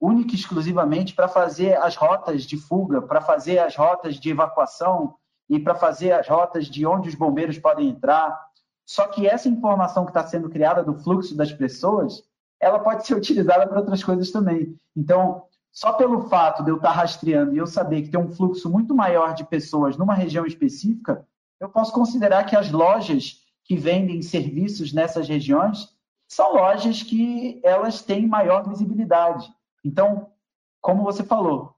única 0.00 0.32
e 0.32 0.34
exclusivamente 0.34 1.14
para 1.14 1.28
fazer 1.28 1.76
as 1.76 1.94
rotas 1.94 2.42
de 2.42 2.56
fuga, 2.56 3.00
para 3.00 3.20
fazer 3.20 3.58
as 3.58 3.76
rotas 3.76 4.16
de 4.16 4.30
evacuação 4.30 5.14
e 5.48 5.60
para 5.60 5.76
fazer 5.76 6.10
as 6.10 6.26
rotas 6.26 6.66
de 6.66 6.84
onde 6.84 7.08
os 7.08 7.14
bombeiros 7.14 7.56
podem 7.58 7.88
entrar. 7.88 8.36
Só 8.84 9.06
que 9.06 9.28
essa 9.28 9.48
informação 9.48 10.04
que 10.04 10.10
está 10.10 10.26
sendo 10.26 10.50
criada 10.50 10.82
do 10.82 10.94
fluxo 10.94 11.36
das 11.36 11.52
pessoas, 11.52 12.24
ela 12.58 12.80
pode 12.80 13.06
ser 13.06 13.14
utilizada 13.14 13.66
para 13.66 13.78
outras 13.78 14.02
coisas 14.02 14.32
também. 14.32 14.76
Então, 14.96 15.44
só 15.70 15.92
pelo 15.92 16.22
fato 16.28 16.64
de 16.64 16.70
eu 16.70 16.76
estar 16.76 16.88
tá 16.88 16.94
rastreando 16.94 17.54
e 17.54 17.58
eu 17.58 17.66
saber 17.66 18.02
que 18.02 18.10
tem 18.10 18.20
um 18.20 18.32
fluxo 18.32 18.68
muito 18.68 18.94
maior 18.94 19.34
de 19.34 19.44
pessoas 19.44 19.96
numa 19.96 20.14
região 20.14 20.44
específica, 20.44 21.24
eu 21.62 21.68
posso 21.68 21.92
considerar 21.92 22.44
que 22.44 22.56
as 22.56 22.72
lojas 22.72 23.40
que 23.64 23.76
vendem 23.76 24.20
serviços 24.20 24.92
nessas 24.92 25.28
regiões 25.28 25.88
são 26.28 26.54
lojas 26.54 27.04
que 27.04 27.60
elas 27.62 28.02
têm 28.02 28.26
maior 28.26 28.68
visibilidade. 28.68 29.48
Então, 29.84 30.32
como 30.80 31.04
você 31.04 31.22
falou, 31.22 31.76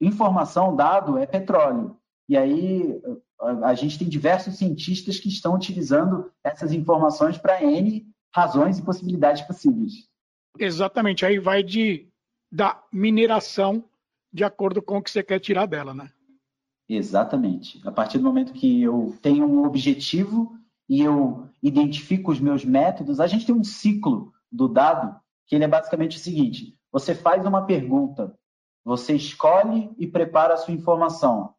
informação, 0.00 0.76
dado 0.76 1.18
é 1.18 1.26
petróleo. 1.26 1.98
E 2.28 2.36
aí 2.36 3.02
a 3.64 3.74
gente 3.74 3.98
tem 3.98 4.08
diversos 4.08 4.56
cientistas 4.56 5.18
que 5.18 5.28
estão 5.28 5.56
utilizando 5.56 6.30
essas 6.44 6.72
informações 6.72 7.36
para 7.36 7.60
N 7.60 8.06
razões 8.32 8.78
e 8.78 8.84
possibilidades 8.84 9.42
possíveis. 9.42 10.08
Exatamente. 10.56 11.26
Aí 11.26 11.40
vai 11.40 11.64
de 11.64 12.08
da 12.52 12.80
mineração 12.92 13.84
de 14.32 14.44
acordo 14.44 14.80
com 14.80 14.98
o 14.98 15.02
que 15.02 15.10
você 15.10 15.24
quer 15.24 15.40
tirar 15.40 15.66
dela, 15.66 15.92
né? 15.92 16.12
Exatamente. 16.88 17.80
A 17.86 17.92
partir 17.92 18.18
do 18.18 18.24
momento 18.24 18.52
que 18.52 18.82
eu 18.82 19.16
tenho 19.22 19.46
um 19.46 19.64
objetivo 19.64 20.58
e 20.88 21.00
eu 21.00 21.48
identifico 21.62 22.30
os 22.30 22.38
meus 22.38 22.64
métodos, 22.64 23.20
a 23.20 23.26
gente 23.26 23.46
tem 23.46 23.54
um 23.54 23.64
ciclo 23.64 24.32
do 24.52 24.68
dado 24.68 25.18
que 25.46 25.54
ele 25.54 25.64
é 25.64 25.68
basicamente 25.68 26.16
o 26.16 26.20
seguinte: 26.20 26.78
você 26.92 27.14
faz 27.14 27.44
uma 27.46 27.64
pergunta, 27.64 28.38
você 28.84 29.14
escolhe 29.14 29.90
e 29.98 30.06
prepara 30.06 30.54
a 30.54 30.56
sua 30.56 30.74
informação. 30.74 31.54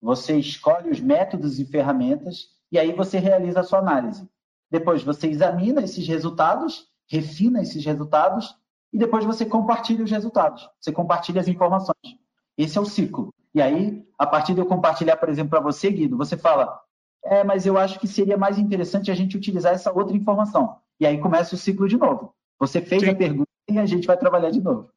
Você 0.00 0.38
escolhe 0.38 0.90
os 0.90 0.98
métodos 0.98 1.58
e 1.58 1.64
ferramentas 1.66 2.48
e 2.72 2.78
aí 2.78 2.92
você 2.92 3.18
realiza 3.18 3.60
a 3.60 3.64
sua 3.64 3.80
análise. 3.80 4.26
Depois 4.70 5.02
você 5.02 5.28
examina 5.28 5.82
esses 5.82 6.06
resultados, 6.06 6.88
refina 7.06 7.60
esses 7.60 7.84
resultados 7.84 8.56
e 8.92 8.98
depois 8.98 9.24
você 9.24 9.44
compartilha 9.44 10.04
os 10.04 10.10
resultados. 10.10 10.68
Você 10.80 10.90
compartilha 10.90 11.40
as 11.40 11.48
informações. 11.48 12.16
Esse 12.56 12.78
é 12.78 12.80
o 12.80 12.86
ciclo. 12.86 13.34
E 13.54 13.60
aí, 13.60 14.04
a 14.18 14.26
partir 14.26 14.54
de 14.54 14.60
eu 14.60 14.66
compartilhar, 14.66 15.16
por 15.16 15.28
exemplo, 15.28 15.50
para 15.50 15.60
você, 15.60 15.90
Guido, 15.90 16.16
você 16.16 16.36
fala: 16.36 16.80
é, 17.24 17.44
mas 17.44 17.66
eu 17.66 17.76
acho 17.76 17.98
que 17.98 18.06
seria 18.06 18.36
mais 18.36 18.58
interessante 18.58 19.10
a 19.10 19.14
gente 19.14 19.36
utilizar 19.36 19.72
essa 19.72 19.92
outra 19.92 20.16
informação. 20.16 20.76
E 20.98 21.06
aí 21.06 21.18
começa 21.18 21.54
o 21.54 21.58
ciclo 21.58 21.88
de 21.88 21.96
novo. 21.96 22.34
Você 22.58 22.80
fez 22.80 23.02
Sim. 23.02 23.10
a 23.10 23.14
pergunta, 23.14 23.48
e 23.68 23.78
a 23.78 23.86
gente 23.86 24.06
vai 24.06 24.16
trabalhar 24.16 24.50
de 24.50 24.60
novo. 24.60 24.90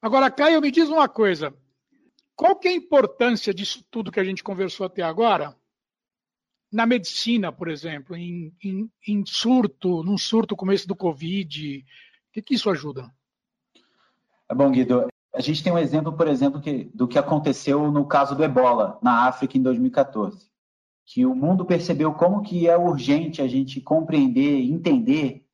Agora, 0.00 0.30
Caio, 0.30 0.60
me 0.60 0.70
diz 0.70 0.88
uma 0.88 1.08
coisa. 1.08 1.54
Qual 2.34 2.56
que 2.56 2.68
é 2.68 2.70
a 2.70 2.74
importância 2.74 3.52
disso 3.52 3.84
tudo 3.90 4.12
que 4.12 4.20
a 4.20 4.24
gente 4.24 4.44
conversou 4.44 4.86
até 4.86 5.02
agora 5.02 5.56
na 6.70 6.84
medicina, 6.84 7.50
por 7.50 7.68
exemplo, 7.68 8.14
em, 8.16 8.54
em, 8.62 8.90
em 9.06 9.24
surto, 9.24 10.02
num 10.02 10.18
surto 10.18 10.54
como 10.54 10.72
esse 10.72 10.86
do 10.86 10.94
Covid? 10.94 11.78
O 11.78 12.32
que, 12.32 12.42
que 12.42 12.54
isso 12.54 12.68
ajuda? 12.68 13.10
É 14.48 14.54
bom, 14.54 14.70
Guido. 14.70 15.08
A 15.36 15.42
gente 15.42 15.62
tem 15.62 15.70
um 15.70 15.76
exemplo, 15.76 16.14
por 16.14 16.26
exemplo, 16.28 16.62
que, 16.62 16.90
do 16.94 17.06
que 17.06 17.18
aconteceu 17.18 17.92
no 17.92 18.06
caso 18.06 18.34
do 18.34 18.42
ebola, 18.42 18.98
na 19.02 19.26
África, 19.26 19.58
em 19.58 19.62
2014. 19.62 20.48
Que 21.04 21.26
o 21.26 21.34
mundo 21.34 21.62
percebeu 21.62 22.14
como 22.14 22.40
que 22.40 22.66
é 22.66 22.74
urgente 22.74 23.42
a 23.42 23.46
gente 23.46 23.78
compreender, 23.78 24.62
entender 24.62 25.44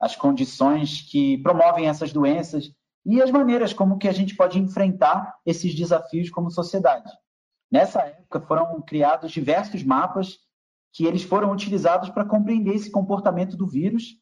as 0.00 0.16
condições 0.16 1.02
que 1.02 1.38
promovem 1.38 1.88
essas 1.88 2.12
doenças 2.12 2.74
e 3.06 3.22
as 3.22 3.30
maneiras 3.30 3.72
como 3.72 3.96
que 3.96 4.08
a 4.08 4.12
gente 4.12 4.34
pode 4.34 4.58
enfrentar 4.58 5.36
esses 5.46 5.72
desafios 5.72 6.30
como 6.30 6.50
sociedade. 6.50 7.08
Nessa 7.70 8.00
época 8.00 8.40
foram 8.40 8.82
criados 8.82 9.30
diversos 9.30 9.84
mapas 9.84 10.40
que 10.92 11.06
eles 11.06 11.22
foram 11.22 11.52
utilizados 11.52 12.10
para 12.10 12.24
compreender 12.24 12.74
esse 12.74 12.90
comportamento 12.90 13.56
do 13.56 13.68
vírus 13.68 14.16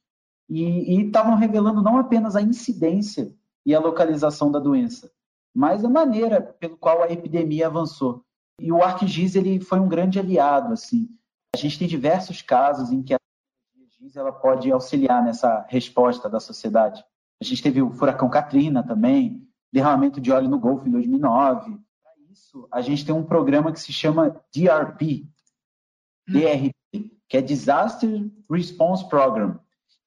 e 0.46 1.00
estavam 1.00 1.36
revelando 1.36 1.82
não 1.82 1.96
apenas 1.96 2.36
a 2.36 2.42
incidência 2.42 3.34
e 3.66 3.74
a 3.74 3.80
localização 3.80 4.50
da 4.50 4.60
doença, 4.60 5.10
mas 5.52 5.84
a 5.84 5.88
maneira 5.88 6.40
pelo 6.40 6.76
qual 6.76 7.02
a 7.02 7.10
epidemia 7.10 7.66
avançou. 7.66 8.24
E 8.60 8.70
o 8.70 8.80
ArcGIS 8.82 9.34
ele 9.34 9.60
foi 9.60 9.80
um 9.80 9.88
grande 9.88 10.20
aliado. 10.20 10.72
Assim. 10.72 11.08
A 11.54 11.58
gente 11.58 11.78
tem 11.78 11.88
diversos 11.88 12.40
casos 12.40 12.92
em 12.92 13.02
que 13.02 13.12
a 13.12 13.18
ArcGIS 13.76 14.16
ela 14.16 14.32
pode 14.32 14.70
auxiliar 14.70 15.22
nessa 15.22 15.66
resposta 15.68 16.28
da 16.28 16.38
sociedade. 16.38 17.04
A 17.42 17.44
gente 17.44 17.62
teve 17.62 17.82
o 17.82 17.90
furacão 17.90 18.30
Katrina 18.30 18.82
também, 18.82 19.46
derramamento 19.72 20.20
de 20.20 20.30
óleo 20.30 20.48
no 20.48 20.58
Golfo 20.58 20.86
em 20.86 20.92
2009. 20.92 21.72
Para 22.02 22.32
isso, 22.32 22.68
a 22.70 22.80
gente 22.80 23.04
tem 23.04 23.14
um 23.14 23.24
programa 23.24 23.72
que 23.72 23.80
se 23.80 23.92
chama 23.92 24.40
DRP. 24.54 25.28
DRP, 26.28 26.72
que 27.28 27.36
é 27.36 27.42
Disaster 27.42 28.30
Response 28.50 29.08
Program, 29.08 29.58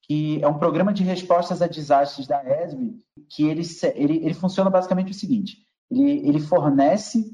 que 0.09 0.43
é 0.43 0.47
um 0.47 0.57
programa 0.57 0.91
de 0.91 1.03
respostas 1.03 1.61
a 1.61 1.67
desastres 1.67 2.25
da 2.25 2.41
ESB, 2.43 2.97
que 3.29 3.43
ele, 3.43 3.61
ele, 3.93 4.17
ele 4.25 4.33
funciona 4.33 4.67
basicamente 4.67 5.11
o 5.11 5.13
seguinte: 5.13 5.59
ele, 5.89 6.27
ele 6.27 6.39
fornece 6.39 7.31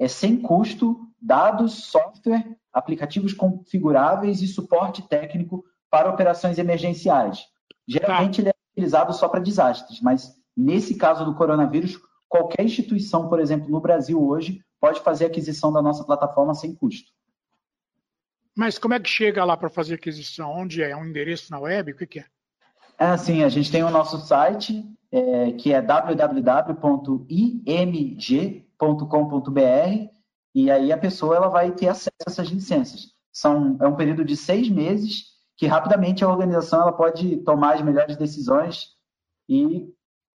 é, 0.00 0.08
sem 0.08 0.40
custo 0.40 1.06
dados, 1.20 1.84
software, 1.84 2.56
aplicativos 2.72 3.34
configuráveis 3.34 4.40
e 4.40 4.46
suporte 4.46 5.06
técnico 5.06 5.62
para 5.90 6.08
operações 6.08 6.58
emergenciais. 6.58 7.44
Geralmente 7.86 8.40
ele 8.40 8.48
é 8.48 8.54
utilizado 8.72 9.12
só 9.12 9.28
para 9.28 9.40
desastres, 9.40 10.00
mas 10.00 10.34
nesse 10.56 10.94
caso 10.96 11.26
do 11.26 11.34
coronavírus, 11.34 12.00
qualquer 12.26 12.64
instituição, 12.64 13.28
por 13.28 13.38
exemplo, 13.38 13.68
no 13.68 13.80
Brasil 13.80 14.26
hoje, 14.26 14.60
pode 14.80 15.00
fazer 15.00 15.26
aquisição 15.26 15.70
da 15.70 15.82
nossa 15.82 16.02
plataforma 16.04 16.54
sem 16.54 16.74
custo. 16.74 17.12
Mas 18.56 18.78
como 18.78 18.94
é 18.94 19.00
que 19.00 19.08
chega 19.08 19.44
lá 19.44 19.56
para 19.56 19.68
fazer 19.68 19.94
aquisição? 19.94 20.52
Onde 20.52 20.82
é? 20.82 20.90
É 20.90 20.96
um 20.96 21.04
endereço 21.04 21.50
na 21.50 21.58
web? 21.58 21.92
O 21.92 21.96
que, 21.96 22.06
que 22.06 22.20
é? 22.20 22.26
É 22.98 23.06
assim, 23.06 23.42
a 23.42 23.48
gente 23.48 23.72
tem 23.72 23.82
o 23.82 23.90
nosso 23.90 24.18
site, 24.18 24.84
é, 25.10 25.52
que 25.52 25.72
é 25.72 25.82
www.img.com.br, 25.82 26.34
e 30.54 30.70
aí 30.70 30.92
a 30.92 30.98
pessoa 30.98 31.34
ela 31.34 31.48
vai 31.48 31.72
ter 31.72 31.88
acesso 31.88 32.10
a 32.24 32.30
essas 32.30 32.48
licenças. 32.48 33.12
São, 33.32 33.76
é 33.80 33.88
um 33.88 33.96
período 33.96 34.24
de 34.24 34.36
seis 34.36 34.68
meses 34.68 35.34
que 35.56 35.66
rapidamente 35.66 36.24
a 36.24 36.28
organização 36.28 36.82
ela 36.82 36.92
pode 36.92 37.38
tomar 37.38 37.74
as 37.74 37.82
melhores 37.82 38.16
decisões 38.16 38.90
e 39.48 39.92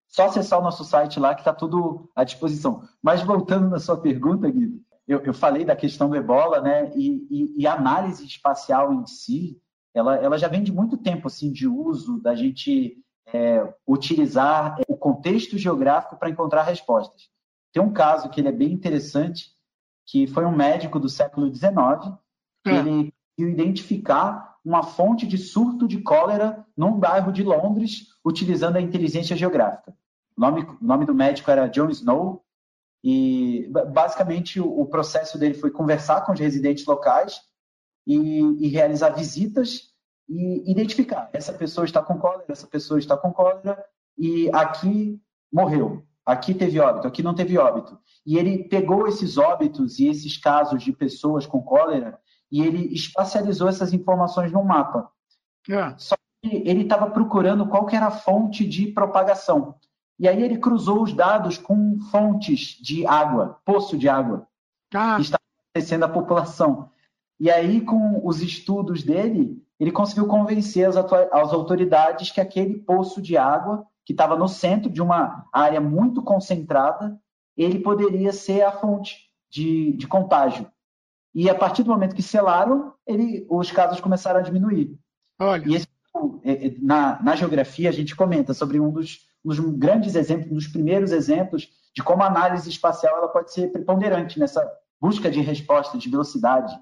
só 0.08 0.26
acessar 0.26 0.58
o 0.58 0.62
nosso 0.62 0.84
site 0.84 1.20
lá 1.20 1.34
que 1.34 1.42
está 1.42 1.52
tudo 1.52 2.10
à 2.16 2.25
disposição. 2.25 2.82
Mas 3.02 3.22
voltando 3.22 3.68
na 3.68 3.78
sua 3.78 4.00
pergunta, 4.00 4.50
Guido, 4.50 4.80
eu, 5.09 5.21
eu 5.21 5.33
falei 5.33 5.65
da 5.65 5.75
questão 5.75 6.11
do 6.11 6.17
ebola, 6.17 6.61
né? 6.61 6.93
E, 6.95 7.27
e, 7.31 7.62
e, 7.62 7.67
a 7.67 7.73
análise 7.73 8.27
espacial 8.27 8.93
em 8.93 9.07
si, 9.07 9.59
ela, 9.95 10.17
ela 10.17 10.37
já 10.37 10.49
vem 10.49 10.62
de 10.62 10.71
muito 10.71 10.99
tempo 10.99 11.27
assim 11.27 11.50
de 11.50 11.67
uso 11.67 12.21
da 12.21 12.35
gente 12.35 13.03
é, 13.33 13.67
utilizar 13.87 14.79
o 14.87 14.97
contexto 14.97 15.57
geográfico 15.57 16.17
para 16.17 16.29
encontrar 16.29 16.62
respostas. 16.62 17.31
Tem 17.73 17.83
um 17.83 17.93
caso 17.93 18.29
que 18.29 18.41
ele 18.41 18.49
é 18.49 18.53
bem 18.53 18.71
interessante, 18.71 19.50
que 20.07 20.27
foi 20.27 20.45
um 20.45 20.55
médico 20.55 21.00
do 21.00 21.09
século 21.09 21.53
XIX, 21.53 22.15
que 22.62 22.71
é. 22.71 22.77
ele 22.77 23.12
conseguiu 23.37 23.49
identificar 23.50 24.59
uma 24.62 24.83
fonte 24.83 25.27
de 25.27 25.38
surto 25.38 25.88
de 25.88 26.03
cólera 26.03 26.67
num 26.77 26.93
bairro 26.93 27.33
de 27.33 27.43
Londres, 27.43 28.09
utilizando 28.23 28.77
a 28.77 28.81
inteligência 28.81 29.35
geográfica. 29.35 29.97
O 30.37 30.41
nome, 30.41 30.62
o 30.62 30.85
nome 30.85 31.07
do 31.07 31.15
médico 31.15 31.50
era 31.50 31.67
John 31.67 31.88
Snow, 31.88 32.45
e 33.02 33.71
basicamente 33.93 34.61
o, 34.61 34.85
processo 34.87 35.38
dele 35.38 35.55
foi 35.55 35.71
conversar 35.71 36.23
com 36.23 36.33
os 36.33 36.40
residentes 36.40 36.85
locais 36.85 37.40
e, 38.07 38.17
e, 38.17 38.69
realizar 38.69 39.11
visitas 39.11 39.93
e 40.28 40.71
identificar 40.71 41.31
essa 41.33 41.52
pessoa 41.52 41.85
está 41.85 42.02
com 42.02 42.19
cólera, 42.19 42.47
essa 42.49 42.67
pessoa 42.67 42.99
está 42.99 43.17
com 43.17 43.33
cólera 43.33 43.83
e 44.19 44.50
aqui 44.52 45.21
morreu, 45.52 46.05
aqui 46.26 46.52
teve 46.52 46.81
óbito, 46.81 47.07
aqui 47.07 47.23
não 47.23 47.35
teve 47.35 47.57
óbito. 47.57 47.99
E 48.26 48.37
ele 48.37 48.64
pegou 48.64 49.07
esses 49.07 49.38
óbitos 49.38 49.99
e 49.99 50.09
esses 50.09 50.37
casos 50.37 50.83
de 50.83 50.92
pessoas 50.92 51.46
com 51.46 51.62
cólera 51.62 52.18
e 52.51 52.62
ele 52.62 52.92
espacializou 52.92 53.68
essas 53.68 53.92
informações 53.92 54.51
num 54.51 54.64
mapa. 54.64 55.11
É. 55.68 55.94
Só 55.99 56.16
que 56.42 56.62
ele 56.66 56.83
estava 56.83 57.11
procurando 57.11 57.68
qual 57.68 57.87
que 57.87 57.94
era 57.94 58.07
a 58.07 58.11
fonte 58.11 58.66
de 58.66 58.88
propagação. 58.88 59.77
E 60.18 60.26
aí 60.26 60.42
ele 60.42 60.59
cruzou 60.59 61.02
os 61.02 61.12
dados 61.12 61.59
com 61.59 61.98
fontes 62.11 62.76
de 62.81 63.07
água, 63.07 63.61
poço 63.64 63.96
de 63.96 64.09
água, 64.09 64.46
ah. 64.92 65.16
que 65.16 65.22
está 65.22 65.38
acontecendo 65.72 66.04
a 66.04 66.09
população. 66.09 66.90
E 67.38 67.50
aí, 67.50 67.81
com 67.81 68.20
os 68.26 68.42
estudos 68.42 69.04
dele, 69.04 69.62
ele 69.78 69.92
conseguiu 69.92 70.26
convencer 70.26 70.88
as, 70.88 70.96
as 70.96 71.52
autoridades 71.52 72.33
que 72.33 72.40
aquele 72.40 72.78
poço 72.78 73.22
de 73.22 73.37
água, 73.37 73.87
que 74.04 74.12
estava 74.12 74.37
no 74.37 74.48
centro 74.48 74.90
de 74.90 75.00
uma 75.00 75.46
área 75.52 75.81
muito 75.81 76.20
concentrada, 76.20 77.16
ele 77.57 77.78
poderia 77.78 78.33
ser 78.33 78.62
a 78.62 78.72
fonte 78.72 79.31
de, 79.48 79.92
de 79.92 80.07
contágio. 80.09 80.68
E 81.33 81.48
a 81.48 81.54
partir 81.54 81.85
do 81.85 81.90
momento 81.90 82.16
que 82.16 82.22
selaram, 82.22 82.92
ele, 83.07 83.46
os 83.48 83.70
casos 83.70 84.00
começaram 84.00 84.40
a 84.40 84.42
diminuir. 84.42 84.98
Olha. 85.38 85.68
E 85.68 85.74
esse, 85.76 85.87
é, 86.42 86.66
é, 86.66 86.74
na, 86.81 87.22
na 87.22 87.37
geografia, 87.37 87.88
a 87.88 87.92
gente 87.92 88.16
comenta 88.16 88.52
sobre 88.52 88.81
um 88.81 88.90
dos 88.90 89.28
dos 89.48 89.58
grandes 89.78 90.14
exemplos, 90.14 90.50
dos 90.50 90.68
primeiros 90.68 91.11
exemplos 91.11 91.68
de 91.94 92.02
como 92.02 92.22
a 92.22 92.26
análise 92.26 92.68
espacial 92.68 93.16
ela 93.16 93.28
pode 93.28 93.52
ser 93.52 93.72
preponderante 93.72 94.38
nessa 94.38 94.64
busca 95.00 95.30
de 95.30 95.40
resposta, 95.40 95.96
de 95.96 96.08
velocidade. 96.08 96.72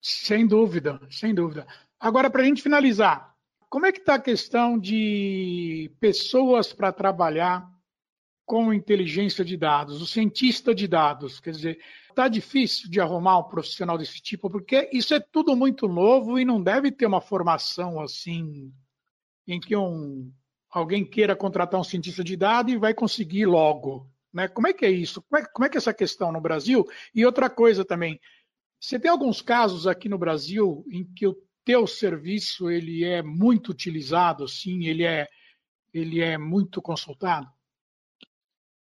Sem 0.00 0.46
dúvida, 0.46 1.00
sem 1.10 1.34
dúvida. 1.34 1.66
Agora, 1.98 2.30
para 2.30 2.42
a 2.42 2.44
gente 2.44 2.62
finalizar, 2.62 3.34
como 3.68 3.86
é 3.86 3.92
que 3.92 3.98
está 3.98 4.14
a 4.14 4.20
questão 4.20 4.78
de 4.78 5.90
pessoas 5.98 6.72
para 6.72 6.92
trabalhar 6.92 7.68
com 8.44 8.72
inteligência 8.72 9.44
de 9.44 9.56
dados, 9.56 10.00
o 10.02 10.06
cientista 10.06 10.74
de 10.74 10.86
dados? 10.86 11.40
Quer 11.40 11.50
dizer, 11.50 11.78
está 12.08 12.28
difícil 12.28 12.90
de 12.90 13.00
arrumar 13.00 13.38
um 13.38 13.44
profissional 13.48 13.98
desse 13.98 14.20
tipo, 14.20 14.50
porque 14.50 14.90
isso 14.92 15.14
é 15.14 15.20
tudo 15.20 15.56
muito 15.56 15.88
novo 15.88 16.38
e 16.38 16.44
não 16.44 16.62
deve 16.62 16.92
ter 16.92 17.06
uma 17.06 17.20
formação 17.20 18.00
assim 18.00 18.72
em 19.46 19.58
que 19.58 19.74
um 19.76 20.32
alguém 20.72 21.04
queira 21.04 21.36
contratar 21.36 21.78
um 21.78 21.84
cientista 21.84 22.24
de 22.24 22.34
dados 22.34 22.72
e 22.72 22.78
vai 22.78 22.94
conseguir 22.94 23.44
logo. 23.44 24.10
Né? 24.32 24.48
Como 24.48 24.66
é 24.66 24.72
que 24.72 24.86
é 24.86 24.90
isso? 24.90 25.20
Como 25.22 25.42
é, 25.42 25.46
como 25.46 25.66
é 25.66 25.68
que 25.68 25.76
é 25.76 25.78
essa 25.78 25.92
questão 25.92 26.32
no 26.32 26.40
Brasil? 26.40 26.86
E 27.14 27.26
outra 27.26 27.50
coisa 27.50 27.84
também, 27.84 28.18
você 28.80 28.98
tem 28.98 29.10
alguns 29.10 29.42
casos 29.42 29.86
aqui 29.86 30.08
no 30.08 30.16
Brasil 30.16 30.84
em 30.90 31.04
que 31.04 31.26
o 31.26 31.36
teu 31.64 31.86
serviço 31.86 32.70
ele 32.70 33.04
é 33.04 33.22
muito 33.22 33.68
utilizado, 33.68 34.48
sim, 34.48 34.86
ele 34.86 35.04
é, 35.04 35.28
ele 35.92 36.20
é 36.20 36.38
muito 36.38 36.80
consultado? 36.80 37.46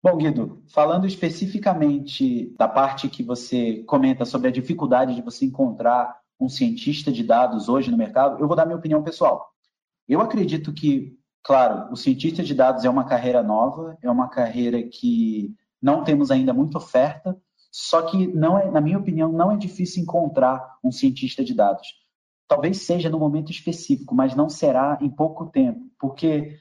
Bom, 0.03 0.17
Guido, 0.17 0.63
falando 0.67 1.07
especificamente 1.07 2.53
da 2.57 2.67
parte 2.67 3.09
que 3.09 3.23
você 3.23 3.83
comenta 3.83 4.25
sobre 4.25 4.49
a 4.49 4.51
dificuldade 4.51 5.15
de 5.15 5.21
você 5.21 5.45
encontrar 5.45 6.19
um 6.39 6.49
cientista 6.49 7.11
de 7.11 7.23
dados 7.23 7.69
hoje 7.69 7.89
no 7.89 7.97
mercado, 7.97 8.39
eu 8.39 8.47
vou 8.47 8.55
dar 8.55 8.65
minha 8.65 8.77
opinião 8.77 9.01
pessoal. 9.01 9.49
Eu 10.07 10.21
acredito 10.21 10.73
que 10.73 11.17
Claro, 11.45 11.91
o 11.91 11.95
cientista 11.95 12.41
de 12.41 12.55
dados 12.55 12.86
é 12.86 12.89
uma 12.89 13.03
carreira 13.05 13.43
nova, 13.43 13.95
é 14.01 14.10
uma 14.10 14.27
carreira 14.27 14.81
que 14.81 15.53
não 15.79 16.03
temos 16.03 16.31
ainda 16.31 16.51
muita 16.51 16.79
oferta, 16.79 17.39
só 17.71 18.01
que 18.01 18.25
não 18.25 18.58
é, 18.58 18.71
na 18.71 18.81
minha 18.81 18.97
opinião, 18.97 19.31
não 19.31 19.51
é 19.51 19.55
difícil 19.55 20.01
encontrar 20.01 20.79
um 20.84 20.91
cientista 20.91 21.43
de 21.43 21.53
dados. 21.53 21.88
Talvez 22.47 22.81
seja 22.81 23.12
no 23.12 23.19
momento 23.19 23.51
específico, 23.51 24.15
mas 24.15 24.34
não 24.34 24.49
será 24.49 24.97
em 24.99 25.10
pouco 25.10 25.45
tempo, 25.45 25.86
porque 25.99 26.58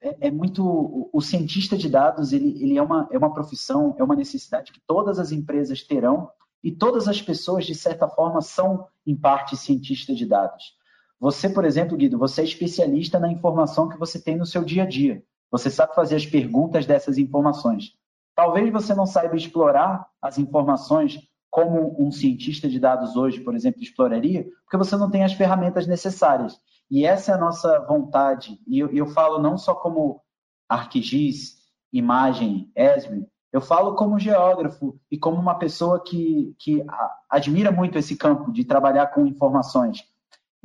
é, 0.00 0.26
é 0.26 0.30
muito 0.32 1.08
o 1.12 1.20
cientista 1.20 1.76
de 1.78 1.88
dados 1.88 2.32
ele, 2.32 2.60
ele 2.60 2.76
é, 2.76 2.82
uma, 2.82 3.08
é 3.12 3.16
uma 3.16 3.32
profissão, 3.32 3.94
é 3.96 4.02
uma 4.02 4.16
necessidade 4.16 4.72
que 4.72 4.80
todas 4.88 5.20
as 5.20 5.30
empresas 5.30 5.84
terão 5.84 6.28
e 6.64 6.72
todas 6.72 7.06
as 7.06 7.22
pessoas 7.22 7.64
de 7.64 7.76
certa 7.76 8.08
forma 8.08 8.40
são 8.40 8.88
em 9.06 9.14
parte 9.14 9.56
cientistas 9.56 10.18
de 10.18 10.26
dados. 10.26 10.74
Você, 11.18 11.48
por 11.48 11.64
exemplo, 11.64 11.96
Guido, 11.96 12.18
você 12.18 12.42
é 12.42 12.44
especialista 12.44 13.18
na 13.18 13.30
informação 13.30 13.88
que 13.88 13.98
você 13.98 14.20
tem 14.20 14.36
no 14.36 14.46
seu 14.46 14.62
dia 14.64 14.82
a 14.82 14.86
dia. 14.86 15.22
Você 15.50 15.70
sabe 15.70 15.94
fazer 15.94 16.16
as 16.16 16.26
perguntas 16.26 16.84
dessas 16.84 17.16
informações. 17.18 17.92
Talvez 18.34 18.70
você 18.70 18.94
não 18.94 19.06
saiba 19.06 19.36
explorar 19.36 20.06
as 20.20 20.38
informações 20.38 21.18
como 21.50 21.96
um 21.98 22.12
cientista 22.12 22.68
de 22.68 22.78
dados 22.78 23.16
hoje, 23.16 23.40
por 23.40 23.54
exemplo, 23.54 23.80
exploraria, 23.80 24.46
porque 24.64 24.76
você 24.76 24.94
não 24.94 25.10
tem 25.10 25.24
as 25.24 25.32
ferramentas 25.32 25.86
necessárias. 25.86 26.60
E 26.90 27.06
essa 27.06 27.32
é 27.32 27.34
a 27.34 27.38
nossa 27.38 27.80
vontade. 27.86 28.60
E 28.66 28.78
eu, 28.78 28.90
eu 28.90 29.06
falo 29.06 29.38
não 29.38 29.56
só 29.56 29.74
como 29.74 30.20
ArcGIS, 30.68 31.56
imagem, 31.90 32.70
ESRI, 32.76 33.26
eu 33.52 33.60
falo 33.62 33.94
como 33.94 34.18
geógrafo 34.18 35.00
e 35.10 35.16
como 35.16 35.40
uma 35.40 35.54
pessoa 35.54 36.02
que, 36.04 36.54
que 36.58 36.84
admira 37.30 37.72
muito 37.72 37.96
esse 37.96 38.14
campo 38.16 38.52
de 38.52 38.64
trabalhar 38.64 39.06
com 39.06 39.26
informações. 39.26 40.04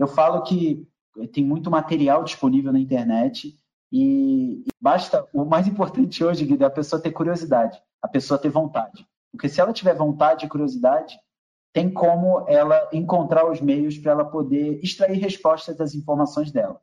Eu 0.01 0.07
falo 0.07 0.41
que 0.41 0.83
tem 1.31 1.45
muito 1.45 1.69
material 1.69 2.23
disponível 2.23 2.73
na 2.73 2.79
internet 2.79 3.55
e 3.93 4.63
basta. 4.81 5.27
O 5.31 5.45
mais 5.45 5.67
importante 5.67 6.23
hoje, 6.23 6.43
Guido, 6.43 6.63
é 6.63 6.65
a 6.65 6.71
pessoa 6.71 6.99
ter 6.99 7.11
curiosidade, 7.11 7.79
a 8.01 8.07
pessoa 8.07 8.39
ter 8.39 8.49
vontade. 8.49 9.05
Porque 9.31 9.47
se 9.47 9.61
ela 9.61 9.71
tiver 9.71 9.93
vontade 9.93 10.43
e 10.43 10.49
curiosidade, 10.49 11.19
tem 11.71 11.87
como 11.87 12.43
ela 12.49 12.89
encontrar 12.91 13.47
os 13.47 13.61
meios 13.61 13.95
para 13.99 14.13
ela 14.13 14.25
poder 14.25 14.79
extrair 14.83 15.19
respostas 15.19 15.77
das 15.77 15.93
informações 15.93 16.51
dela. 16.51 16.81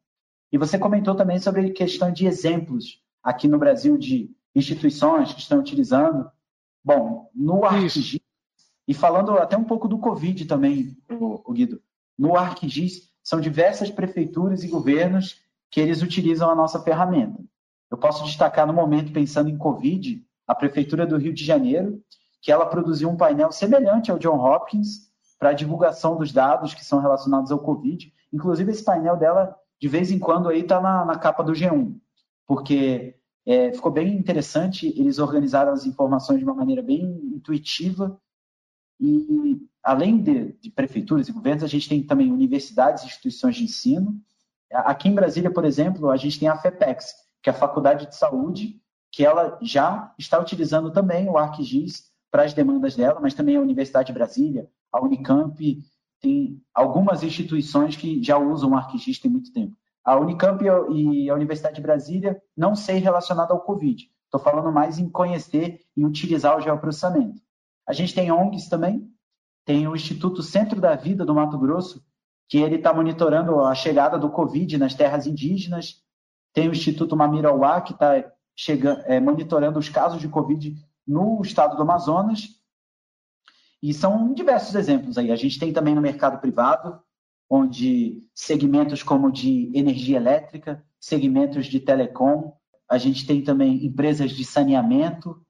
E 0.53 0.57
você 0.57 0.79
comentou 0.79 1.17
também 1.17 1.41
sobre 1.41 1.71
questão 1.71 2.13
de 2.13 2.25
exemplos 2.25 3.03
aqui 3.21 3.49
no 3.49 3.59
Brasil 3.59 3.99
de 3.99 4.31
instituições 4.55 5.33
que 5.33 5.41
estão 5.41 5.59
utilizando. 5.59 6.31
Bom, 6.85 7.29
no 7.35 7.65
ArcGIS, 7.65 8.21
e 8.87 8.95
falando 8.95 9.33
até 9.33 9.57
um 9.57 9.65
pouco 9.65 9.89
do 9.89 9.99
Covid 9.99 10.47
também, 10.47 10.97
o, 11.11 11.53
Guido, 11.53 11.83
no 12.17 12.37
ArcGIS 12.37 13.08
são 13.29 13.43
diversas 13.43 13.91
prefeituras 13.91 14.65
e 14.65 14.69
governos 14.69 15.43
que 15.71 15.83
eles 15.83 16.01
utilizam 16.01 16.49
a 16.49 16.55
nossa 16.55 16.81
ferramenta. 16.81 17.39
Eu 17.91 17.99
posso 17.99 18.25
destacar 18.25 18.67
no 18.67 18.73
momento, 18.73 19.13
pensando 19.13 19.51
em 19.51 19.59
Covid, 19.59 20.25
a 20.47 20.55
Prefeitura 20.55 21.07
do 21.07 21.19
Rio 21.19 21.35
de 21.35 21.45
Janeiro, 21.45 22.03
que 22.41 22.51
ela 22.51 22.65
produziu 22.65 23.07
um 23.07 23.19
painel 23.19 23.53
semelhante 23.53 24.11
ao 24.11 24.19
John 24.19 24.39
Hopkins 24.39 25.13
para 25.39 25.53
divulgação 25.53 26.17
dos 26.17 26.33
dados 26.33 26.73
que 26.73 26.83
são 26.83 27.01
relacionados 27.01 27.53
ao 27.53 27.59
Covid. 27.59 28.11
Inclusive, 28.33 28.73
esse 28.73 28.83
painel 28.83 29.19
dela, 29.19 29.55
de 29.79 29.89
vez 29.89 30.11
em 30.11 30.19
quando, 30.19 30.49
aí 30.49 30.61
está 30.61 30.81
na, 30.81 31.05
na, 31.05 31.19
capa 31.19 31.45
do 31.45 31.53
G1, 31.53 31.99
porque 32.47 33.15
é, 33.45 33.71
ficou 33.75 33.93
bem 33.93 34.17
interessante, 34.17 34.87
eles 34.99 35.19
organizaram 35.19 35.75
as 35.75 35.85
informações 35.85 36.39
de 36.39 36.47
uma 36.47 36.55
maneira 36.55 36.81
bem 36.81 37.03
intuitiva 37.35 38.19
e, 38.99 39.61
além 39.89 40.21
de, 40.21 40.53
de 40.61 40.71
prefeituras 40.71 41.29
e 41.29 41.33
governos, 41.33 41.65
a 41.65 41.67
gente 41.67 41.89
tem 41.89 42.03
também 42.03 42.31
universidades 42.31 43.03
e 43.03 43.07
instituições 43.07 43.57
de 43.57 43.65
ensino. 43.65 44.21
Aqui 44.71 45.09
em 45.09 45.15
Brasília, 45.15 45.51
por 45.51 45.65
exemplo, 45.65 46.11
a 46.11 46.17
gente 46.19 46.39
tem 46.39 46.47
a 46.47 46.59
FEPEX, 46.59 47.15
que 47.43 47.49
é 47.49 47.55
a 47.55 47.57
Faculdade 47.57 48.07
de 48.07 48.15
Saúde, 48.15 48.83
que 49.11 49.25
ela 49.25 49.59
já 49.63 50.13
está 50.19 50.39
utilizando 50.39 50.93
também 50.93 51.27
o 51.27 51.39
ArcGIS 51.39 52.13
para 52.31 52.43
as 52.43 52.53
demandas 52.53 52.97
dela, 52.97 53.19
mas 53.19 53.33
também 53.33 53.57
a 53.57 53.63
Universidade 53.63 54.09
de 54.09 54.13
Brasília, 54.13 54.69
a 54.93 55.03
Unicamp, 55.03 55.83
tem 56.21 56.61
algumas 56.75 57.23
instituições 57.23 57.97
que 57.97 58.23
já 58.23 58.37
usam 58.37 58.73
o 58.73 58.77
ArcGIS 58.77 59.19
tem 59.19 59.31
muito 59.31 59.51
tempo. 59.55 59.75
A 60.05 60.19
Unicamp 60.19 60.63
e 60.93 61.31
a 61.31 61.35
Universidade 61.35 61.77
de 61.77 61.83
Brasília 61.83 62.39
não 62.55 62.77
sei 62.77 62.99
relacionado 62.99 63.53
ao 63.53 63.61
Covid. 63.63 64.07
Estou 64.27 64.39
falando 64.39 64.71
mais 64.71 64.99
em 64.99 65.09
conhecer 65.09 65.81
e 65.97 66.05
utilizar 66.05 66.59
o 66.59 66.61
geoprocessamento. 66.61 67.41
A 67.87 67.95
gente 67.95 68.15
tem 68.15 68.31
ONGs 68.31 68.69
também, 68.69 69.11
tem 69.69 69.87
o 69.87 69.95
Instituto 69.95 70.43
Centro 70.43 70.81
da 70.81 70.97
Vida 70.97 71.27
do 71.27 71.35
Mato 71.35 71.59
Grosso, 71.59 72.03
que 72.49 72.57
ele 72.57 72.77
está 72.77 72.91
monitorando 72.91 73.61
a 73.61 73.75
chegada 73.75 74.19
do 74.19 74.31
Covid 74.31 74.79
nas 74.79 74.95
terras 74.95 75.27
indígenas. 75.27 76.03
Tem 76.55 76.71
o 76.71 76.73
Instituto 76.73 77.15
Mamirauá, 77.15 77.83
que 77.83 77.93
está 77.93 78.15
é, 79.05 79.21
monitorando 79.21 79.79
os 79.79 79.91
casos 79.91 80.23
de 80.23 80.27
Covid 80.27 80.75
no 81.07 81.43
estado 81.43 81.77
do 81.77 81.83
Amazonas. 81.83 82.49
E 83.83 83.93
são 83.93 84.33
diversos 84.33 84.75
exemplos 84.75 85.19
aí. 85.19 85.31
A 85.31 85.37
gente 85.37 85.59
tem 85.59 85.71
também 85.71 85.95
no 85.95 86.01
mercado 86.01 86.41
privado, 86.41 86.99
onde 87.47 88.27
segmentos 88.35 89.03
como 89.03 89.31
de 89.31 89.71
energia 89.75 90.17
elétrica, 90.17 90.83
segmentos 90.99 91.67
de 91.67 91.79
telecom, 91.79 92.55
a 92.89 92.97
gente 92.97 93.27
tem 93.27 93.43
também 93.43 93.85
empresas 93.85 94.31
de 94.31 94.47
saneamento. 94.47 95.45